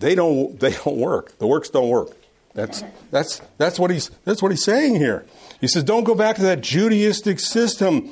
[0.00, 1.38] They don't, they don't work.
[1.38, 2.10] The works don't work.
[2.54, 5.26] That's, that's, that's, what he's, that's what he's saying here.
[5.60, 8.10] He says, don't go back to that Judaistic system.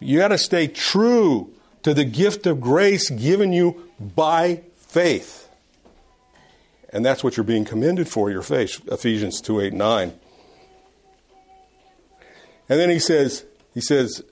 [0.00, 5.48] You got to stay true to the gift of grace given you by faith.
[6.92, 8.80] And that's what you're being commended for, your faith.
[8.90, 10.12] Ephesians 2 8 9.
[12.72, 14.22] And then he says, he says,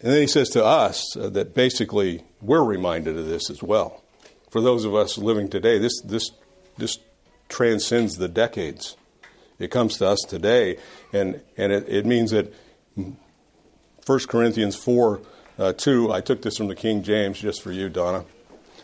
[0.00, 4.00] and then he says to us uh, that basically we're reminded of this as well.
[4.48, 6.30] For those of us living today, this, this,
[6.78, 7.00] this
[7.48, 8.96] transcends the decades.
[9.58, 10.78] It comes to us today,
[11.12, 12.54] and, and it, it means that
[12.94, 13.16] 1
[14.28, 15.20] Corinthians 4
[15.58, 18.24] uh, 2, I took this from the King James just for you, Donna.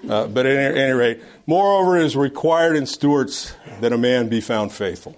[0.08, 4.40] Uh, but at any rate, moreover, it is required in stewards that a man be
[4.40, 5.16] found faithful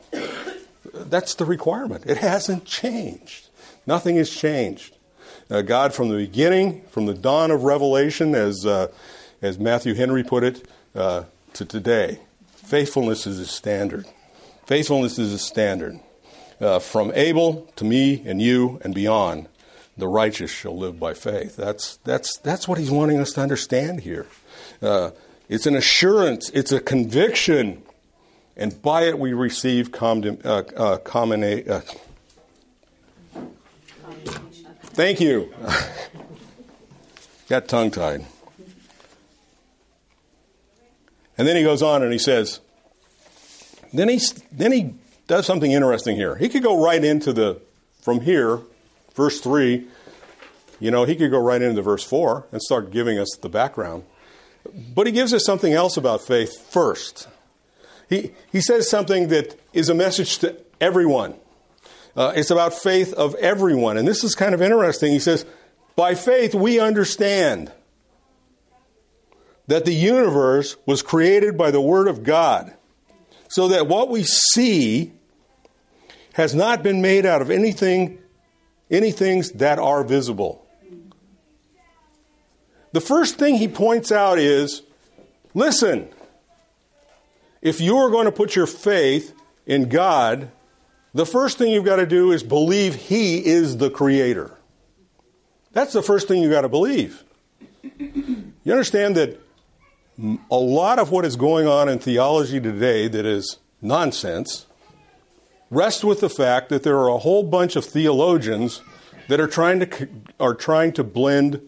[1.12, 2.05] that's the requirement.
[2.07, 3.48] It hasn't changed.
[3.87, 4.96] Nothing has changed.
[5.51, 8.88] Uh, God, from the beginning, from the dawn of revelation, as, uh,
[9.42, 12.20] as Matthew Henry put it, uh, to today,
[12.55, 14.07] faithfulness is a standard.
[14.66, 16.01] Faithfulness is a standard.
[16.61, 19.48] Uh, from Abel to me and you and beyond,
[19.96, 21.57] the righteous shall live by faith.
[21.57, 24.27] That's, that's, that's what he's wanting us to understand here.
[24.81, 25.11] Uh,
[25.48, 27.83] it's an assurance, it's a conviction
[28.56, 31.80] and by it we receive condemn, uh, uh, common, uh,
[34.82, 35.52] thank you.
[37.48, 38.26] Got tongue tied.
[41.38, 42.60] And then he goes on and he says,
[43.92, 44.94] then he, then he
[45.26, 46.36] does something interesting here.
[46.36, 47.60] He could go right into the,
[48.00, 48.60] from here,
[49.14, 49.86] verse 3,
[50.80, 54.04] you know, he could go right into verse 4 and start giving us the background.
[54.94, 57.28] But he gives us something else about faith first.
[58.12, 61.35] He, he says something that is a message to everyone.
[62.14, 63.96] Uh, it's about faith of everyone.
[63.96, 65.12] And this is kind of interesting.
[65.12, 65.46] He says,
[65.96, 67.72] By faith, we understand
[69.66, 72.75] that the universe was created by the Word of God,
[73.48, 75.12] so that what we see
[76.35, 78.18] has not been made out of anything,
[78.90, 80.66] any things that are visible.
[82.92, 84.83] The first thing he points out is
[85.55, 86.11] listen,
[87.62, 89.33] if you are going to put your faith
[89.64, 90.51] in God,
[91.14, 94.59] the first thing you've got to do is believe He is the Creator.
[95.72, 97.25] That's the first thing you've got to believe.
[97.98, 99.40] You understand that
[100.51, 104.66] a lot of what is going on in theology today that is nonsense
[105.70, 108.83] rests with the fact that there are a whole bunch of theologians
[109.29, 111.61] that are trying to are trying to blend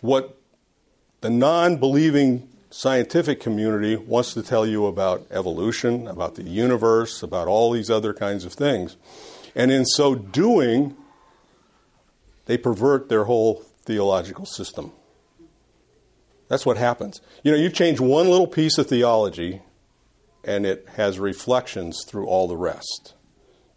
[0.00, 0.36] what
[1.20, 7.70] the non-believing scientific community wants to tell you about evolution, about the universe, about all
[7.70, 8.96] these other kinds of things.
[9.54, 10.96] And in so doing,
[12.46, 14.90] they pervert their whole theological system.
[16.48, 17.20] That's what happens.
[17.44, 19.62] You know, you change one little piece of theology,
[20.42, 23.14] and it has reflections through all the rest.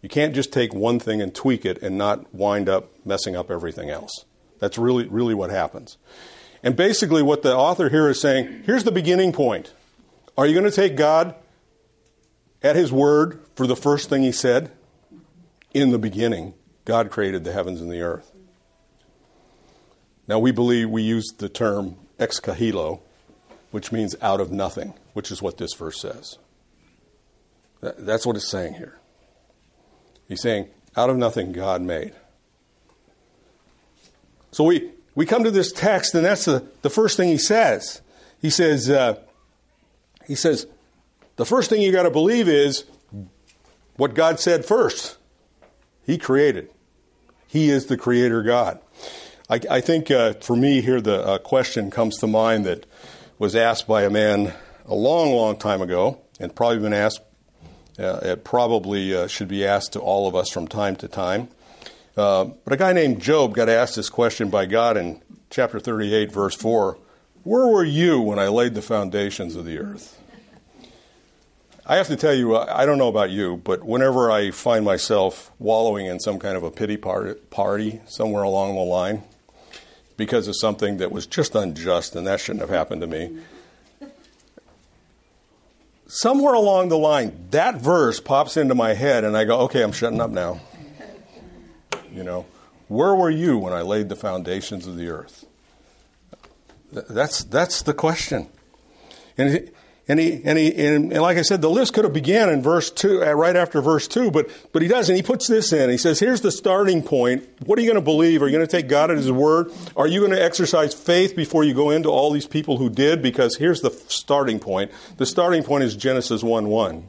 [0.02, 3.48] You can't just take one thing and tweak it and not wind up messing up
[3.48, 4.24] everything else.
[4.58, 5.98] That's really, really what happens.
[6.62, 9.72] And basically, what the author here is saying here's the beginning point.
[10.36, 11.34] Are you going to take God
[12.62, 14.70] at His word for the first thing He said?
[15.74, 18.32] In the beginning, God created the heavens and the earth.
[20.26, 23.00] Now, we believe we use the term ex nihilo,
[23.70, 26.38] which means out of nothing, which is what this verse says.
[27.80, 28.98] That's what it's saying here.
[30.26, 32.12] He's saying, out of nothing, God made.
[34.50, 38.02] So we, we come to this text, and that's the, the first thing he says.
[38.40, 39.18] He says, uh,
[40.28, 40.68] he says,
[41.34, 42.84] the first thing you got to believe is
[43.96, 45.16] what God said first.
[46.06, 46.70] He created.
[47.48, 48.78] He is the creator God.
[49.50, 52.86] I, I think uh, for me here, the uh, question comes to mind that
[53.40, 54.54] was asked by a man
[54.86, 57.22] a long, long time ago, and probably been asked.
[57.98, 61.48] Uh, it probably uh, should be asked to all of us from time to time.
[62.18, 66.32] Uh, but a guy named Job got asked this question by God in chapter 38,
[66.32, 66.98] verse 4
[67.44, 70.20] Where were you when I laid the foundations of the earth?
[71.86, 75.52] I have to tell you, I don't know about you, but whenever I find myself
[75.60, 79.22] wallowing in some kind of a pity party somewhere along the line,
[80.16, 83.38] because of something that was just unjust and that shouldn't have happened to me.
[86.08, 89.92] Somewhere along the line, that verse pops into my head, and I go, okay, I'm
[89.92, 90.60] shutting up now.
[92.18, 92.46] You know,
[92.88, 95.46] where were you when I laid the foundations of the earth?
[96.90, 98.48] That's, that's the question.
[99.36, 99.70] And
[100.08, 102.60] and he, and he, and, and, like I said, the list could have began in
[102.60, 105.14] verse two, uh, right after verse two, but, but he doesn't.
[105.14, 105.90] He puts this in.
[105.90, 107.46] He says, here's the starting point.
[107.66, 108.42] What are you going to believe?
[108.42, 109.70] Are you going to take God at his word?
[109.96, 113.20] Are you going to exercise faith before you go into all these people who did?
[113.20, 114.90] Because here's the starting point.
[115.18, 117.06] The starting point is Genesis 1 1.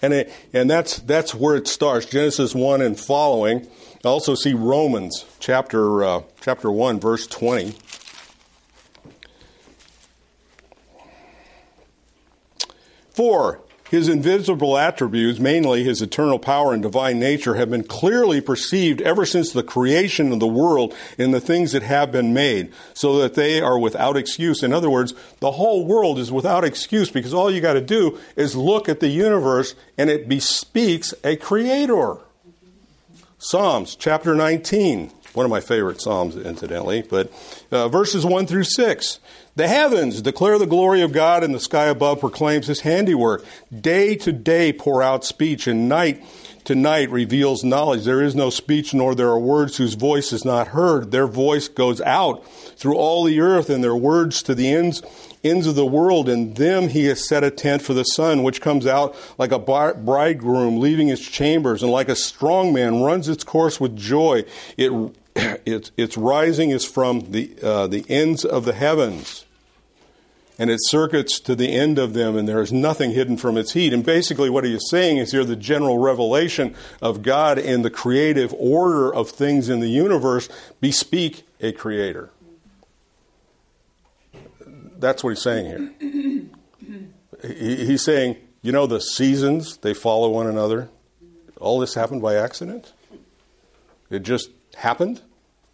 [0.00, 3.66] And, it, and that's, that's where it starts, Genesis 1 and following.
[4.04, 7.74] I also see Romans chapter, uh, chapter 1, verse 20.
[13.10, 19.00] For his invisible attributes, mainly his eternal power and divine nature, have been clearly perceived
[19.00, 23.18] ever since the creation of the world in the things that have been made, so
[23.18, 24.62] that they are without excuse.
[24.62, 28.18] In other words, the whole world is without excuse because all you got to do
[28.36, 32.16] is look at the universe and it bespeaks a creator.
[33.38, 37.32] Psalms chapter 19, one of my favorite Psalms, incidentally, but
[37.70, 39.20] uh, verses 1 through 6.
[39.58, 43.44] The heavens declare the glory of God, and the sky above proclaims his handiwork.
[43.76, 46.24] Day to day pour out speech, and night
[46.66, 48.04] to night reveals knowledge.
[48.04, 51.10] There is no speech, nor there are words whose voice is not heard.
[51.10, 55.02] Their voice goes out through all the earth, and their words to the ends
[55.42, 56.28] ends of the world.
[56.28, 59.58] In them he has set a tent for the sun, which comes out like a
[59.58, 64.44] bridegroom leaving his chambers, and like a strong man runs its course with joy.
[64.76, 64.92] It,
[65.66, 69.46] its, its rising is from the, uh, the ends of the heavens
[70.58, 73.72] and it circuits to the end of them, and there is nothing hidden from its
[73.72, 73.92] heat.
[73.92, 77.90] And basically, what he is saying is here the general revelation of God in the
[77.90, 80.48] creative order of things in the universe
[80.80, 82.30] bespeak a creator.
[84.98, 85.66] That's what he's saying
[86.00, 86.42] here.
[87.40, 90.88] He's saying, you know, the seasons, they follow one another.
[91.60, 92.92] All this happened by accident.
[94.10, 95.22] It just happened.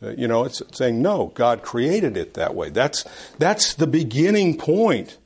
[0.04, 2.68] Uh, you know, it's saying, no, God created it that way.
[2.70, 3.04] That's,
[3.38, 5.16] that's the beginning point.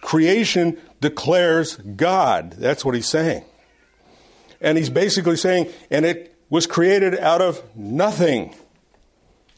[0.00, 2.52] Creation declares God.
[2.52, 3.44] That's what he's saying.
[4.60, 8.54] And he's basically saying, and it was created out of nothing.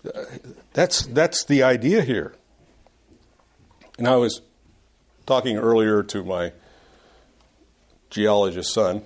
[0.05, 0.25] Uh,
[0.73, 2.35] that's, that's the idea here.
[3.99, 4.43] And I was
[5.27, 6.53] talking earlier to my
[8.11, 9.03] geologist son,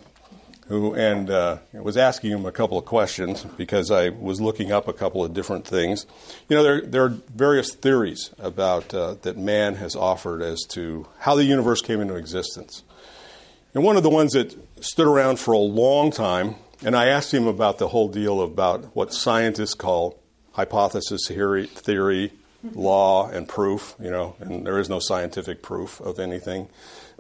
[0.73, 4.89] who and uh, was asking him a couple of questions because I was looking up
[4.89, 6.07] a couple of different things.
[6.49, 11.07] You know, there there are various theories about uh, that man has offered as to
[11.19, 12.85] how the universe came into existence.
[13.75, 17.35] And one of the ones that stood around for a long time, and I asked
[17.35, 20.19] him about the whole deal about what scientists call
[20.53, 22.33] hypothesis theory,
[22.73, 26.71] law and proof, you know, and there is no scientific proof of anything.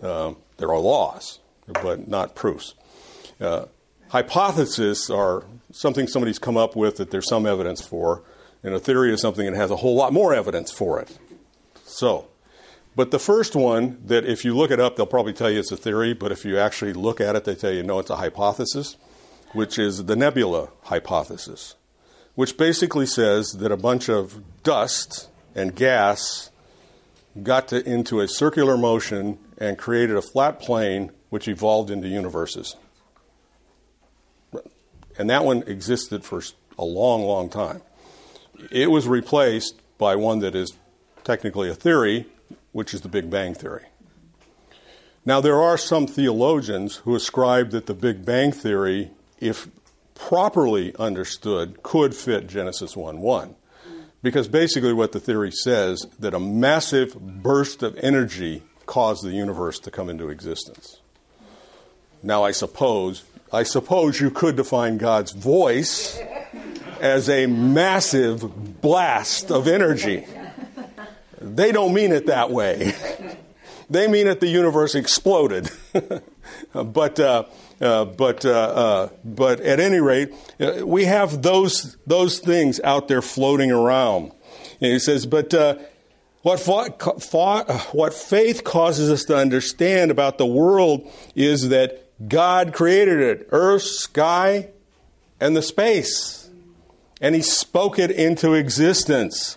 [0.02, 1.38] Um, there are laws,
[1.82, 2.74] but not proofs.
[3.42, 3.66] Uh,
[4.10, 8.22] hypotheses are something somebody's come up with that there's some evidence for,
[8.62, 11.18] and a theory is something that has a whole lot more evidence for it.
[11.84, 12.28] So,
[12.94, 15.72] but the first one, that if you look it up, they'll probably tell you it's
[15.72, 18.16] a theory, but if you actually look at it, they tell you no, it's a
[18.16, 18.96] hypothesis,
[19.52, 21.74] which is the nebula hypothesis,
[22.36, 26.50] which basically says that a bunch of dust and gas
[27.42, 32.76] got to, into a circular motion and created a flat plane which evolved into universes.
[35.18, 36.42] And that one existed for
[36.78, 37.82] a long, long time.
[38.70, 40.72] It was replaced by one that is
[41.24, 42.26] technically a theory,
[42.72, 43.86] which is the Big Bang Theory.
[45.24, 49.68] Now, there are some theologians who ascribe that the Big Bang Theory, if
[50.14, 53.54] properly understood, could fit Genesis 1 1.
[54.22, 59.78] Because basically, what the theory says that a massive burst of energy caused the universe
[59.80, 61.00] to come into existence.
[62.22, 63.24] Now, I suppose,
[63.54, 66.18] I suppose you could define God's voice
[67.00, 70.24] as a massive blast of energy.
[71.38, 72.94] They don't mean it that way.
[73.90, 75.70] they mean it the universe exploded.
[76.72, 77.44] but uh,
[77.78, 83.08] uh, but uh, uh, but at any rate, uh, we have those those things out
[83.08, 84.32] there floating around.
[84.80, 85.76] And he says, but uh,
[86.40, 86.60] what
[87.92, 93.82] what faith causes us to understand about the world is that God created it, earth,
[93.82, 94.70] sky,
[95.40, 96.50] and the space,
[97.20, 99.56] and He spoke it into existence.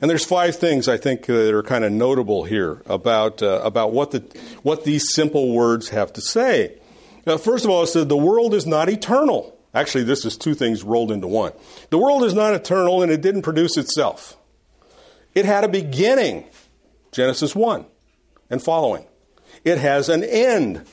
[0.00, 3.92] And there's five things I think that are kind of notable here about uh, about
[3.92, 4.20] what the
[4.62, 6.78] what these simple words have to say.
[7.24, 9.56] Now, first of all, it said the world is not eternal.
[9.74, 11.52] Actually, this is two things rolled into one.
[11.90, 14.36] The world is not eternal and it didn't produce itself.
[15.34, 16.44] It had a beginning,
[17.10, 17.86] Genesis 1
[18.50, 19.06] and following.
[19.64, 20.84] It has an end,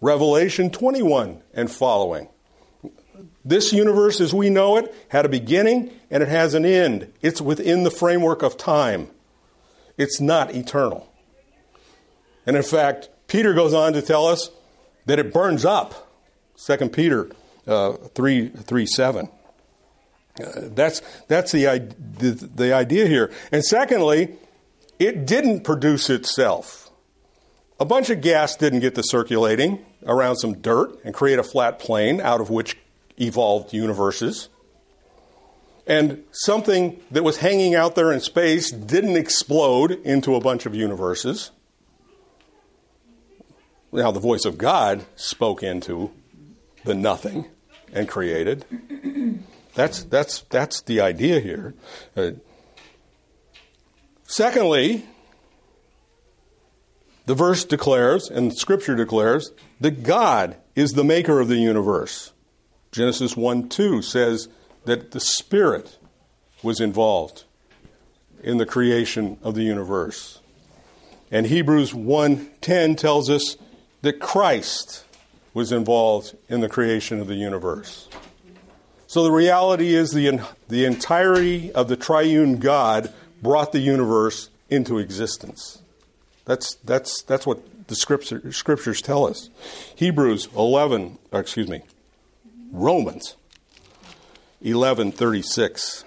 [0.00, 2.28] Revelation 21 and following.
[3.44, 7.12] This universe as we know it had a beginning and it has an end.
[7.22, 9.08] It's within the framework of time.
[9.96, 11.12] It's not eternal.
[12.44, 14.50] And in fact, Peter goes on to tell us
[15.06, 16.10] that it burns up.
[16.64, 17.30] 2 Peter
[17.66, 19.28] uh, 3, 3 7.
[20.38, 21.64] Uh, that's that's the,
[22.18, 23.32] the, the idea here.
[23.50, 24.36] And secondly,
[24.98, 26.85] it didn't produce itself.
[27.78, 31.78] A bunch of gas didn't get to circulating around some dirt and create a flat
[31.78, 32.76] plane out of which
[33.18, 34.48] evolved universes.
[35.86, 40.74] And something that was hanging out there in space didn't explode into a bunch of
[40.74, 41.50] universes.
[43.92, 46.10] Now, the voice of God spoke into
[46.84, 47.46] the nothing
[47.92, 48.64] and created.
[49.74, 51.74] That's, that's, that's the idea here.
[52.16, 52.32] Uh,
[54.24, 55.06] secondly,
[57.26, 62.32] the verse declares, and Scripture declares, that God is the maker of the universe.
[62.92, 64.48] Genesis 1 2 says
[64.84, 65.98] that the Spirit
[66.62, 67.44] was involved
[68.42, 70.40] in the creation of the universe.
[71.30, 73.56] And Hebrews 1:10 tells us
[74.02, 75.04] that Christ
[75.52, 78.08] was involved in the creation of the universe.
[79.08, 83.12] So the reality is the, the entirety of the triune God
[83.42, 85.82] brought the universe into existence.
[86.46, 89.50] That's, that's, that's what the scripture, scriptures tell us.
[89.94, 91.82] Hebrews 11, uh, excuse me,
[92.72, 93.36] Romans
[94.62, 96.04] 11:36.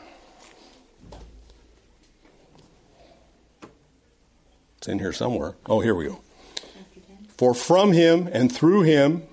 [4.77, 5.55] It's in here somewhere.
[5.65, 6.21] Oh, here we go.
[7.37, 9.23] For from him and through him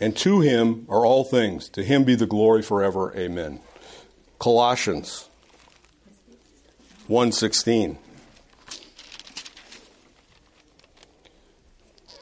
[0.00, 1.68] and to him are all things.
[1.70, 3.14] To him be the glory forever.
[3.16, 3.60] Amen.
[4.38, 5.28] Colossians
[7.08, 7.98] 1:16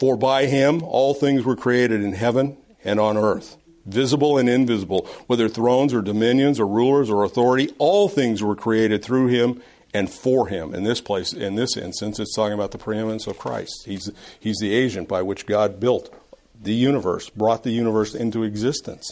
[0.04, 5.08] For by him all things were created in heaven and on earth, visible and invisible,
[5.28, 9.62] whether thrones or dominions or rulers or authority, all things were created through him
[9.94, 10.74] and for him.
[10.74, 13.84] In this place, in this instance, it's talking about the preeminence of Christ.
[13.86, 16.14] He's, he's the agent by which God built
[16.60, 19.10] the universe, brought the universe into existence.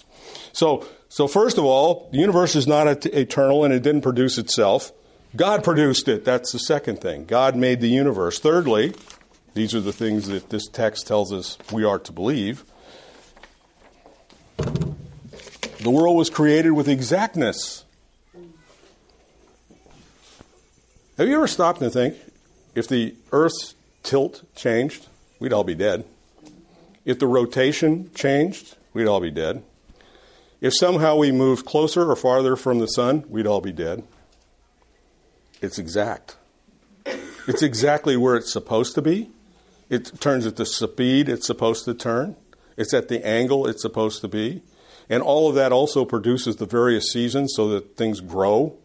[0.53, 4.93] So, so first of all, the universe is not eternal and it didn't produce itself.
[5.34, 6.26] God produced it.
[6.26, 7.24] That's the second thing.
[7.24, 8.38] God made the universe.
[8.38, 8.93] Thirdly,
[9.55, 12.64] these are the things that this text tells us we are to believe.
[14.57, 17.84] The world was created with exactness.
[21.18, 22.16] Have you ever stopped to think
[22.74, 25.07] if the Earth's tilt changed,
[25.38, 26.05] we'd all be dead?
[27.05, 29.62] If the rotation changed, we'd all be dead.
[30.61, 34.05] If somehow we moved closer or farther from the sun, we'd all be dead.
[35.61, 36.36] It's exact.
[37.48, 39.30] It's exactly where it's supposed to be.
[39.93, 42.34] It turns at the speed it's supposed to turn.
[42.78, 44.62] It's at the angle it's supposed to be.
[45.11, 48.78] And all of that also produces the various seasons so that things grow.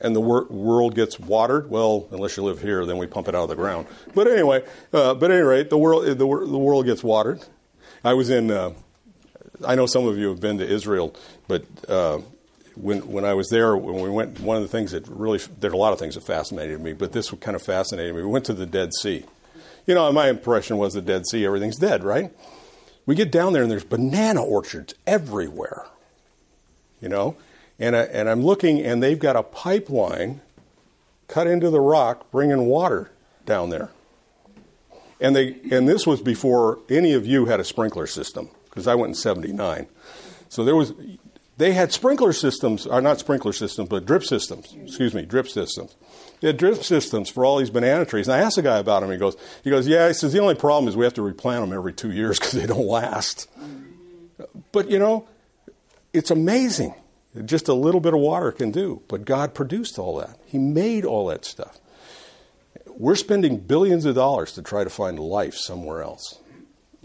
[0.00, 1.68] And the wor- world gets watered.
[1.68, 3.88] Well, unless you live here, then we pump it out of the ground.
[4.14, 7.44] But anyway, uh, but at any rate, the world, the, the world gets watered.
[8.04, 8.74] I was in, uh,
[9.66, 11.16] I know some of you have been to Israel,
[11.48, 12.20] but uh,
[12.76, 15.70] when, when I was there, when we went, one of the things that really, there
[15.70, 18.22] are a lot of things that fascinated me, but this kind of fascinated me.
[18.22, 19.24] We went to the Dead Sea.
[19.86, 22.30] You know, my impression was the Dead Sea, everything's dead, right?
[23.06, 25.86] We get down there and there's banana orchards everywhere,
[27.00, 27.36] you know?
[27.78, 30.40] And, I, and I'm looking and they've got a pipeline
[31.28, 33.10] cut into the rock bringing water
[33.44, 33.90] down there.
[35.20, 38.94] And, they, and this was before any of you had a sprinkler system, because I
[38.94, 39.86] went in 79.
[40.48, 40.92] So there was,
[41.58, 44.74] they had sprinkler systems, or not sprinkler systems, but drip systems.
[44.84, 45.96] Excuse me, drip systems.
[46.40, 48.28] They had drip systems for all these banana trees.
[48.28, 49.10] And I asked the guy about them.
[49.10, 50.08] He goes, he goes, yeah.
[50.08, 52.52] He says the only problem is we have to replant them every two years because
[52.52, 53.48] they don't last.
[54.72, 55.26] But you know,
[56.12, 56.94] it's amazing.
[57.44, 59.02] Just a little bit of water can do.
[59.08, 60.38] But God produced all that.
[60.46, 61.78] He made all that stuff.
[62.86, 66.38] We're spending billions of dollars to try to find life somewhere else.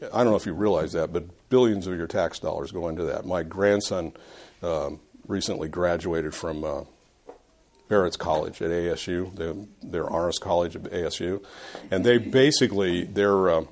[0.02, 3.04] I don't know if you realize that, but billions of your tax dollars go into
[3.04, 3.26] that.
[3.26, 4.14] My grandson
[4.62, 6.84] um, recently graduated from uh,
[7.90, 11.44] Barrett's College at ASU, the, their honors college at ASU,
[11.90, 13.64] and they basically they're uh,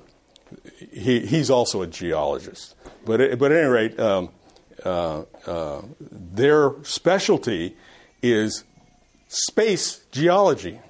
[0.92, 2.74] he, he's also a geologist,
[3.04, 4.30] but but at any rate, um,
[4.84, 7.76] uh, uh, their specialty
[8.22, 8.64] is
[9.28, 10.80] space geology.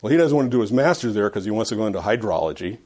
[0.00, 2.00] Well, he doesn't want to do his master's there because he wants to go into
[2.00, 2.78] hydrology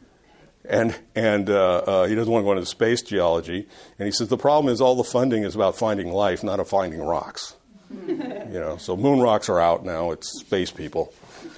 [0.64, 3.66] and and uh, uh, he doesn't want to go into space geology.
[3.98, 6.68] And he says the problem is all the funding is about finding life, not of
[6.68, 7.54] finding rocks.
[8.06, 10.10] you know, so moon rocks are out now.
[10.10, 11.12] It's space people,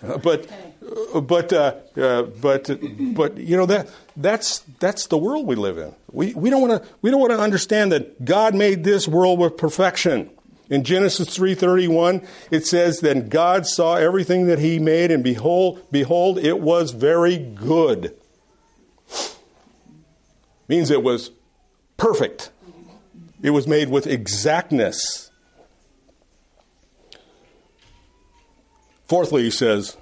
[0.06, 0.48] uh, but
[1.22, 2.68] but uh, uh, but
[3.14, 5.94] but you know that that's that's the world we live in.
[6.10, 9.38] We we don't want to we don't want to understand that God made this world
[9.38, 10.30] with perfection.
[10.68, 16.38] In Genesis 3:31, it says, "Then God saw everything that He made, and behold, behold,
[16.38, 18.12] it was very good."
[20.68, 21.30] Means it was
[21.96, 22.50] perfect.
[23.42, 25.30] It was made with exactness.
[29.08, 29.96] Fourthly, he says,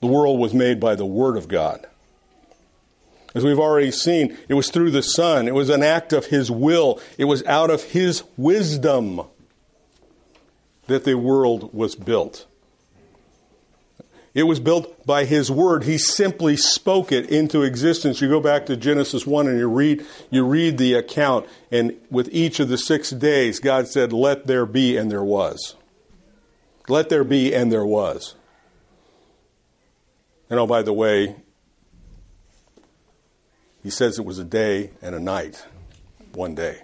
[0.00, 1.86] the world was made by the Word of God.
[3.34, 5.48] As we've already seen, it was through the Son.
[5.48, 7.00] It was an act of His will.
[7.18, 9.22] It was out of His wisdom
[10.86, 12.46] that the world was built.
[14.38, 15.82] It was built by His Word.
[15.82, 18.20] He simply spoke it into existence.
[18.20, 22.28] You go back to Genesis 1 and you read, you read the account, and with
[22.30, 25.74] each of the six days, God said, Let there be, and there was.
[26.88, 28.36] Let there be, and there was.
[30.48, 31.34] And oh, by the way,
[33.82, 35.66] He says it was a day and a night,
[36.32, 36.82] one day.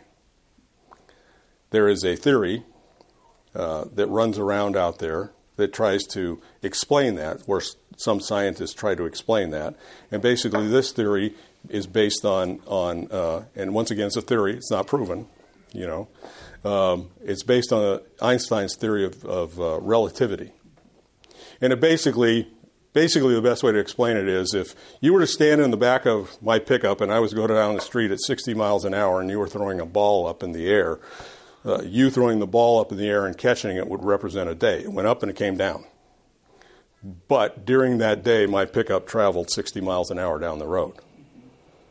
[1.70, 2.64] There is a theory
[3.54, 7.62] uh, that runs around out there that tries to explain that, where
[7.96, 9.76] some scientists try to explain that.
[10.10, 11.34] And basically, this theory
[11.68, 15.26] is based on, on uh, and once again, it's a theory, it's not proven,
[15.72, 16.08] you know.
[16.64, 20.52] Um, it's based on uh, Einstein's theory of, of uh, relativity.
[21.60, 22.48] And it basically,
[22.92, 25.76] basically, the best way to explain it is if you were to stand in the
[25.76, 28.94] back of my pickup and I was going down the street at 60 miles an
[28.94, 30.98] hour and you were throwing a ball up in the air,
[31.64, 34.54] uh, you throwing the ball up in the air and catching it would represent a
[34.54, 34.80] day.
[34.80, 35.84] It went up and it came down.
[37.28, 40.94] But during that day, my pickup traveled 60 miles an hour down the road.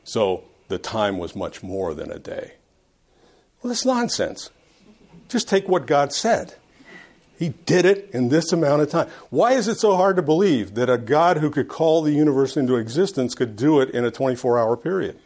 [0.04, 2.54] So the time was much more than a day.
[3.62, 4.50] Well, that's nonsense.
[5.30, 6.56] Just take what God said.
[7.38, 9.10] He did it in this amount of time.
[9.30, 12.56] Why is it so hard to believe that a God who could call the universe
[12.56, 15.20] into existence could do it in a 24 hour period?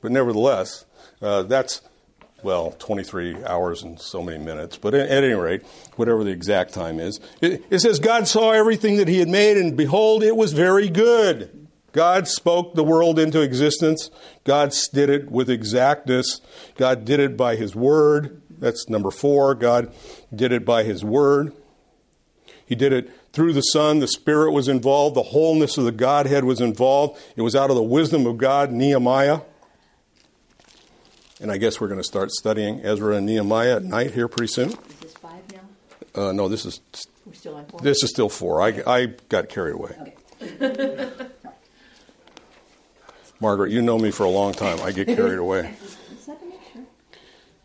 [0.00, 0.84] But nevertheless,
[1.20, 1.80] uh, that's
[2.42, 5.62] well, 23 hours and so many minutes, but at, any rate,
[5.96, 9.76] whatever the exact time is, it, says God saw everything that He had made, and
[9.76, 11.66] behold, it was very good.
[11.92, 14.10] God spoke the world into existence.
[14.44, 16.40] God did it with exactness.
[16.76, 18.40] God did it by His Word.
[18.50, 19.54] That's number four.
[19.54, 19.92] God
[20.34, 21.52] did it by His Word.
[22.66, 23.98] He did it through the Son.
[23.98, 25.16] The Spirit was involved.
[25.16, 27.18] The wholeness of the Godhead was involved.
[27.34, 29.40] It was out of the wisdom of God, Nehemiah.
[31.40, 34.52] And I guess we're going to start studying Ezra and Nehemiah at night here pretty
[34.52, 34.70] soon.
[34.70, 36.22] Is this five now?
[36.28, 36.80] Uh, no, this is
[37.24, 37.80] We're still on four?
[37.80, 38.60] this is still four.
[38.60, 40.14] I, I got carried away.
[40.42, 41.10] Okay.
[43.40, 44.80] Margaret, you know me for a long time.
[44.80, 45.74] I get carried away.
[46.10, 46.58] Just had to make.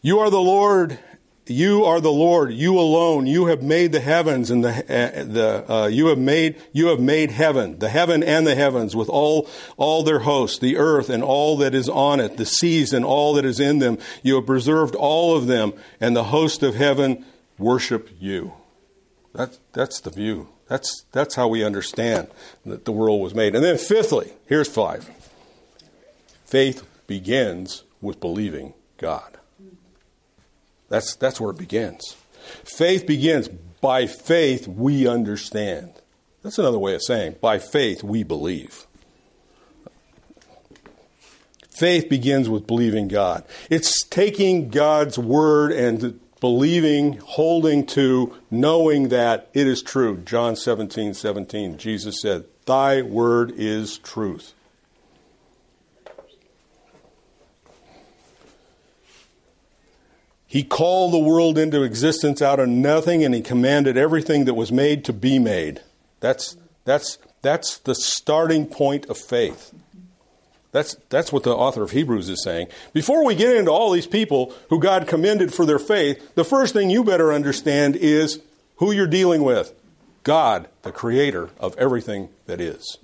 [0.04, 1.00] You are the Lord,
[1.48, 3.28] you are the Lord, you alone.
[3.28, 7.00] You have made the heavens and the uh, the uh, you have made you have
[7.00, 11.22] made heaven, the heaven and the heavens with all all their hosts, the earth and
[11.22, 13.98] all that is on it, the seas and all that is in them.
[14.22, 17.26] You have preserved all of them, and the host of heaven
[17.58, 18.54] worship you.
[19.34, 20.48] That's that's the view.
[20.70, 22.30] That's that's how we understand
[22.66, 23.54] that the world was made.
[23.54, 25.10] And then fifthly, here's five.
[26.46, 29.39] Faith begins with believing God.
[30.94, 32.16] That's, that's where it begins.
[32.66, 33.48] Faith begins
[33.82, 35.91] by faith we understand.
[36.44, 38.86] That's another way of saying by faith we believe.
[41.72, 43.44] Faith begins with believing God.
[43.72, 50.18] It's taking God's word and believing, holding to, knowing that it is true.
[50.18, 54.54] John 17, 17, Jesus said, Thy word is truth.
[60.54, 64.72] He called the world into existence out of nothing and he commanded everything that was
[64.72, 65.82] made to be made.
[66.20, 69.74] That's, that's, that's the starting point of faith.
[70.72, 72.68] That's, that's what the author of Hebrews is saying.
[72.93, 76.74] Before we get into all these people who God commended for their faith, the first
[76.74, 78.39] thing you better understand is
[78.76, 79.74] who you're dealing with
[80.22, 82.99] God, the creator of everything that is.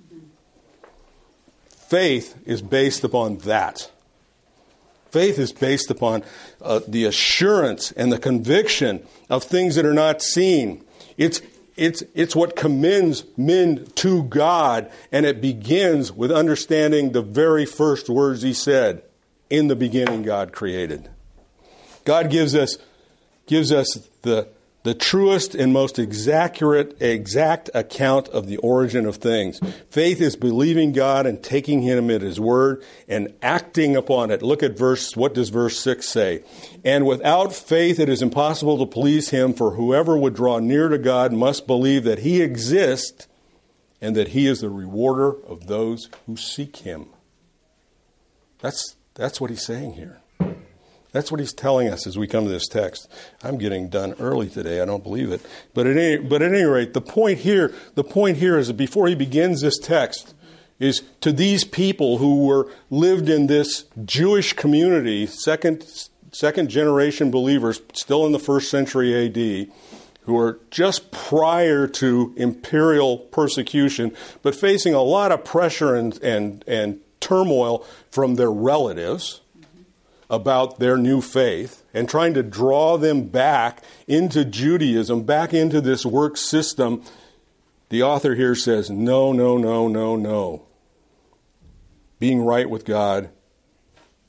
[1.72, 3.89] Faith is based upon that.
[5.12, 6.24] Faith is based upon
[6.62, 10.84] uh, the assurance and the conviction of things that are not seen.
[11.18, 11.41] It's,
[11.76, 18.10] it's, it's what commends men to God, and it begins with understanding the very first
[18.10, 19.01] words he said
[19.49, 21.10] In the beginning, God created.
[22.05, 22.78] God gives us,
[23.47, 24.47] gives us the
[24.90, 26.64] the truest and most exact,
[27.00, 29.60] exact account of the origin of things.
[29.92, 34.42] Faith is believing God and taking Him at His word and acting upon it.
[34.42, 36.44] Look at verse, what does verse 6 say?
[36.84, 40.98] And without faith it is impossible to please Him, for whoever would draw near to
[40.98, 43.28] God must believe that He exists
[44.02, 47.10] and that He is the rewarder of those who seek Him.
[48.58, 50.20] That's, that's what He's saying here.
[51.12, 53.10] That's what he's telling us as we come to this text.
[53.43, 54.80] I'm getting done early today.
[54.80, 55.41] I don't believe it.
[55.74, 58.76] But at any, but at any rate, the point here, the point here is that
[58.76, 60.36] before he begins this text,
[60.80, 65.86] is to these people who were lived in this Jewish community, second
[66.32, 69.72] second generation believers, still in the first century AD,
[70.22, 76.64] who are just prior to imperial persecution, but facing a lot of pressure and and,
[76.68, 79.41] and turmoil from their relatives
[80.30, 86.06] about their new faith and trying to draw them back into Judaism, back into this
[86.06, 87.04] work system,
[87.90, 90.66] the author here says, no, no, no, no, no.
[92.20, 93.30] Being right with God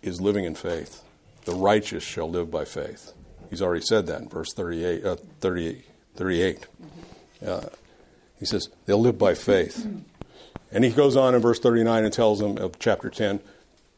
[0.01, 1.03] is living in faith.
[1.45, 3.13] The righteous shall live by faith.
[3.51, 5.05] He's already said that in verse 38.
[5.05, 5.85] Uh, 38,
[6.15, 6.67] 38.
[7.45, 7.61] Uh,
[8.39, 9.87] he says, they'll live by faith.
[10.73, 13.41] And he goes on in verse 39 and tells them of chapter 10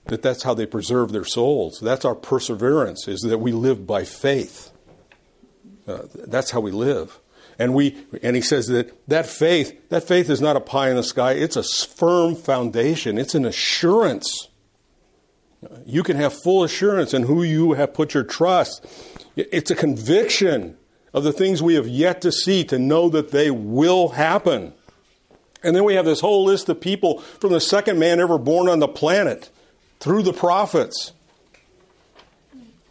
[0.07, 1.81] that that's how they preserve their souls.
[1.81, 4.71] That's our perseverance, is that we live by faith.
[5.87, 7.19] Uh, that's how we live.
[7.59, 10.97] And we and he says that that faith, that faith is not a pie in
[10.97, 11.33] the sky.
[11.33, 13.19] It's a firm foundation.
[13.19, 14.49] It's an assurance.
[15.87, 18.85] You can have full assurance in who you have put your trust.
[19.37, 20.77] It's a conviction
[21.15, 24.73] of the things we have yet to see to know that they will happen.
[25.63, 28.69] And then we have this whole list of people from the second man ever born
[28.69, 29.51] on the planet
[30.03, 31.13] through the prophets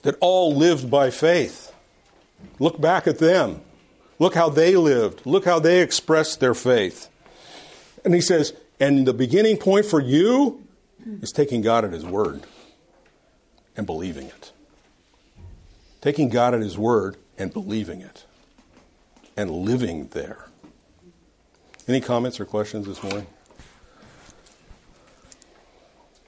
[0.03, 1.73] that all lived by faith.
[2.57, 3.61] Look back at them.
[4.17, 5.25] Look how they lived.
[5.25, 7.09] Look how they expressed their faith.
[8.05, 10.65] And he says, and the beginning point for you
[11.21, 12.43] is taking God at His word
[13.75, 14.53] and believing it.
[15.99, 18.25] Taking God at His word and believing it
[19.35, 20.47] and living there.
[21.89, 23.27] Any comments or questions this morning?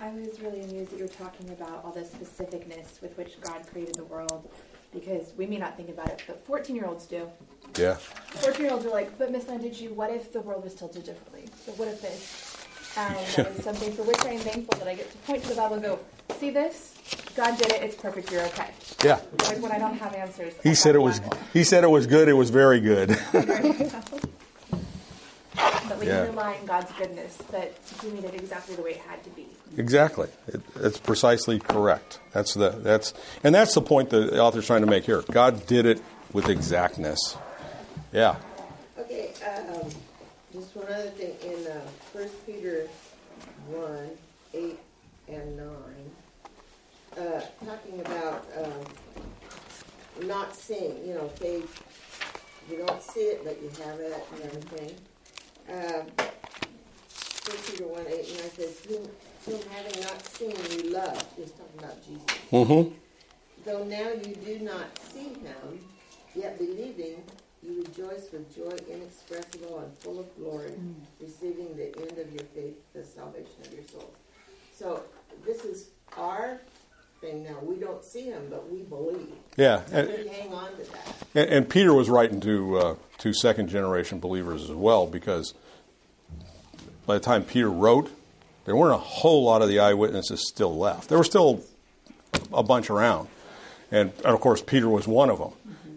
[0.04, 3.66] I was really amused that you were talking about all the specificness with which God
[3.72, 4.49] created the world
[4.93, 7.30] because we may not think about it, but 14 year olds do.
[7.80, 7.93] Yeah.
[7.93, 9.45] 14 year olds are like, but Miss
[9.80, 9.93] you?
[9.93, 11.45] what if the world was tilted differently?
[11.66, 12.58] But what if this?
[12.97, 15.49] And that is something for which I am thankful that I get to point to
[15.49, 15.99] the Bible and go,
[16.38, 16.95] see this?
[17.38, 18.72] God did it, it's perfect, you're okay.
[19.06, 19.22] Yeah.
[19.43, 20.54] Like when I don't have answers.
[20.64, 21.22] He said it was
[21.54, 23.18] he said it was good, it was very good.
[25.88, 26.26] But we yeah.
[26.26, 29.30] can rely on God's goodness that He made it exactly the way it had to
[29.32, 29.47] be.
[29.78, 30.30] Exactly.
[30.48, 32.20] It, it's precisely correct.
[32.32, 33.14] That's the that's
[33.44, 35.24] and that's the point the author's trying to make here.
[35.32, 36.02] God did it
[36.32, 37.38] with exactness.
[38.12, 38.36] Yeah.
[38.98, 39.34] Okay.
[39.46, 39.90] Um,
[40.54, 41.80] just one other thing in uh,
[42.12, 42.88] First Peter
[43.68, 44.12] one
[44.54, 44.80] eight
[45.28, 46.12] and nine,
[47.18, 51.06] uh, talking about um, not seeing.
[51.08, 51.82] You know, faith.
[52.70, 54.96] You don't see it, but you have it, and everything.
[55.70, 56.26] Uh,
[57.46, 62.26] Peter 1 and says, whom, having not seen you love, he's talking about Jesus.
[62.52, 62.94] Mm-hmm.
[63.66, 65.80] Though now you do not see him,
[66.36, 67.24] yet believing,
[67.62, 70.96] you rejoice with joy inexpressible and full of glory, mm.
[71.22, 74.12] receiving the end of your faith, the salvation of your soul.
[74.74, 75.04] So
[75.46, 76.60] this is our
[77.22, 77.58] thing now.
[77.62, 79.32] We don't see him, but we believe.
[79.56, 81.16] Yeah, and, we hang on to that.
[81.34, 85.54] And, and Peter was writing to uh, to second generation believers as well because
[87.06, 88.12] by the time Peter wrote,
[88.66, 91.10] there weren't a whole lot of the eyewitnesses still left.
[91.10, 91.64] There were still
[92.51, 93.28] a bunch around,
[93.91, 95.51] and, and of course Peter was one of them.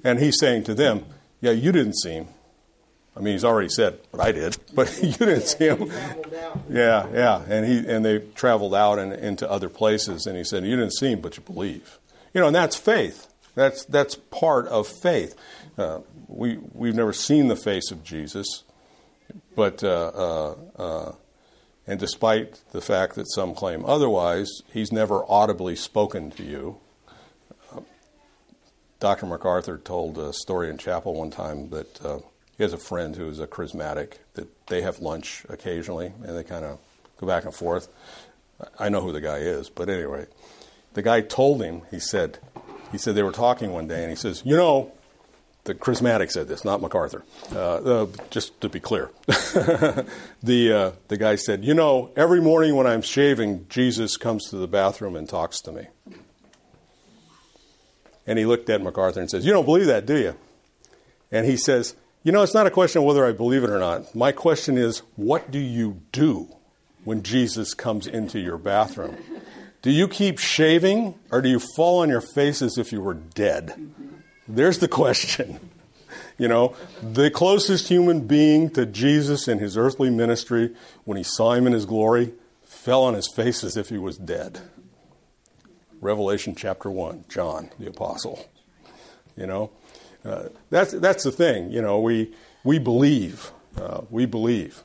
[0.05, 1.05] And he's saying to them,
[1.41, 2.29] "Yeah, you didn't see him.
[3.17, 4.57] I mean, he's already said, but I did.
[4.75, 5.91] But you didn't see him.
[6.69, 10.65] Yeah, yeah, and he and they traveled out and into other places, and he said,
[10.65, 11.99] "You didn't see him, but you believe."
[12.35, 13.27] You know, and that's faith.
[13.55, 15.35] That's that's part of faith.
[15.79, 18.65] Uh, we we've never seen the face of Jesus,
[19.57, 21.13] but uh, uh, uh,
[21.87, 26.79] and despite the fact that some claim otherwise, he's never audibly spoken to you.
[27.75, 27.81] Uh,
[29.01, 29.27] Dr.
[29.27, 32.19] MacArthur told a story in chapel one time that uh,
[32.57, 36.65] he has a friend who's a charismatic that they have lunch occasionally and they kind
[36.65, 36.79] of
[37.19, 37.89] go back and forth.
[38.79, 40.27] I know who the guy is, but anyway,
[40.95, 41.83] the guy told him.
[41.91, 42.39] He said,
[42.93, 44.93] he said they were talking one day, and he says, you know,
[45.67, 47.25] the charismatic said this, not MacArthur.
[47.53, 49.11] Uh, uh, just to be clear,
[50.43, 54.57] the uh, the guy said, you know, every morning when I'm shaving, Jesus comes to
[54.57, 55.87] the bathroom and talks to me.
[58.27, 60.35] And he looked at MacArthur and says, You don't believe that, do you?
[61.31, 61.95] And he says,
[62.25, 64.15] You know, it's not a question of whether I believe it or not.
[64.15, 66.49] My question is, what do you do
[67.05, 69.17] when Jesus comes into your bathroom?
[69.83, 73.15] Do you keep shaving or do you fall on your face as if you were
[73.15, 73.93] dead?
[74.49, 75.61] There's the question.
[76.39, 80.75] You know, the closest human being to Jesus in his earthly ministry,
[81.05, 84.19] when he saw him in his glory, fell on his face as if he was
[84.19, 84.61] dead.
[86.03, 88.47] Revelation chapter 1, John the Apostle.
[89.35, 89.71] You know,
[90.27, 91.71] uh, that's, that's the thing.
[91.71, 92.35] You know, we,
[92.65, 93.51] we believe.
[93.77, 94.83] Uh, we believe.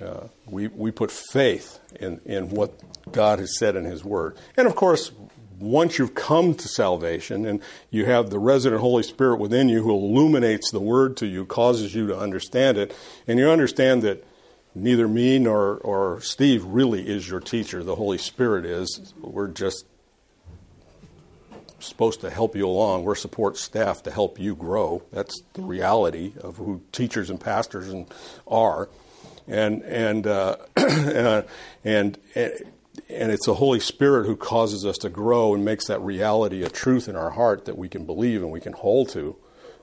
[0.00, 2.72] Uh, we, we put faith in, in what
[3.10, 4.36] God has said in His Word.
[4.56, 5.10] And of course,
[5.58, 9.90] once you've come to salvation and you have the resident Holy Spirit within you who
[9.90, 12.94] illuminates the Word to you, causes you to understand it,
[13.26, 14.24] and you understand that
[14.74, 17.82] neither me nor or Steve really is your teacher.
[17.82, 19.14] The Holy Spirit is.
[19.20, 19.86] We're just
[21.78, 23.04] supposed to help you along.
[23.04, 25.02] We're support staff to help you grow.
[25.12, 28.06] That's the reality of who teachers and pastors and
[28.46, 28.88] are,
[29.46, 31.44] and and uh, and,
[31.84, 32.52] and and
[33.08, 37.08] it's the Holy Spirit who causes us to grow and makes that reality a truth
[37.08, 39.36] in our heart that we can believe and we can hold to.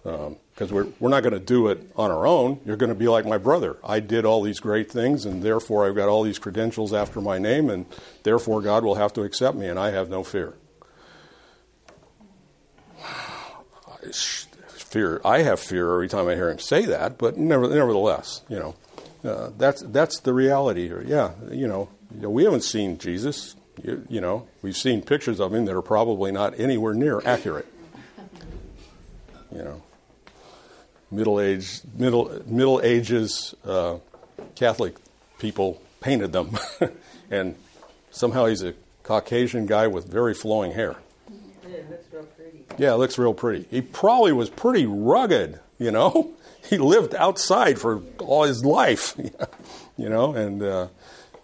[0.03, 2.59] Because um, we're, we're not going to do it on our own.
[2.65, 3.77] You're going to be like my brother.
[3.85, 7.37] I did all these great things, and therefore I've got all these credentials after my
[7.37, 7.85] name, and
[8.23, 10.55] therefore God will have to accept me, and I have no fear.
[14.67, 15.21] fear.
[15.23, 18.75] I have fear every time I hear him say that, but never, nevertheless, you know,
[19.23, 21.01] uh, that's that's the reality here.
[21.01, 23.55] Yeah, you know, you know, we haven't seen Jesus.
[23.83, 27.67] You, you, know, we've seen pictures of him that are probably not anywhere near accurate.
[29.51, 29.83] You know,
[31.11, 33.97] middle age, middle middle ages uh,
[34.55, 34.95] Catholic
[35.37, 36.57] people painted them,
[37.31, 37.55] and
[38.11, 40.95] somehow he's a Caucasian guy with very flowing hair.
[41.63, 42.65] It looks real pretty.
[42.77, 43.67] Yeah, it looks real pretty.
[43.69, 46.31] He probably was pretty rugged, you know.
[46.69, 49.17] He lived outside for all his life,
[49.97, 50.87] you know, and uh,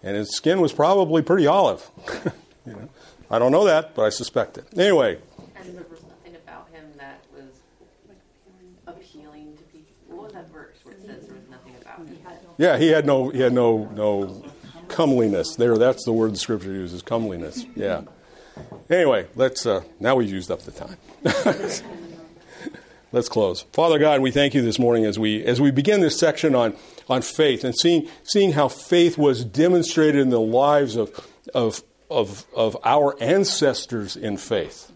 [0.02, 1.88] and his skin was probably pretty olive.
[2.66, 2.88] you know,
[3.30, 4.66] I don't know that, but I suspect it.
[4.76, 5.18] Anyway,
[5.56, 7.50] And there was nothing about him that was
[8.86, 9.92] appealing to people.
[10.08, 12.18] What was that verse where it says there was nothing about him?
[12.58, 14.44] yeah, he had no he had no no
[14.88, 15.54] comeliness.
[15.56, 17.64] There, that's the word the scripture uses, comeliness.
[17.76, 18.02] Yeah.
[18.90, 20.96] Anyway, let's uh, now we've used up the time.
[23.12, 23.62] let's close.
[23.72, 26.74] Father God, we thank you this morning as we as we begin this section on
[27.10, 31.10] on faith and seeing seeing how faith was demonstrated in the lives of
[31.52, 34.90] of of, of our ancestors in faith,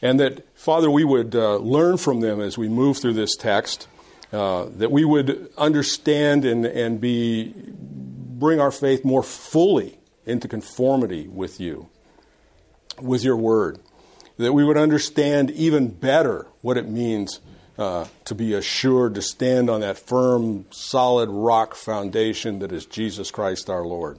[0.00, 3.88] and that Father, we would uh, learn from them as we move through this text.
[4.32, 11.26] Uh, that we would understand and, and be bring our faith more fully into conformity
[11.26, 11.88] with you,
[13.00, 13.80] with your word.
[14.36, 17.40] That we would understand even better what it means
[17.80, 23.30] uh, to be assured, to stand on that firm, solid rock foundation that is Jesus
[23.30, 24.18] Christ our Lord.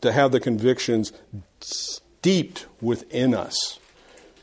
[0.00, 1.12] To have the convictions
[1.60, 3.78] steeped within us.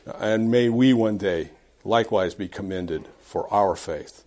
[0.05, 1.49] And may we one day
[1.84, 4.24] likewise be commended for our faith.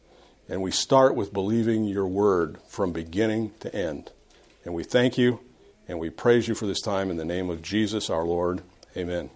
[0.49, 4.11] And we start with believing your word from beginning to end.
[4.64, 5.41] And we thank you
[5.87, 8.62] and we praise you for this time in the name of Jesus our Lord.
[8.97, 9.30] Amen.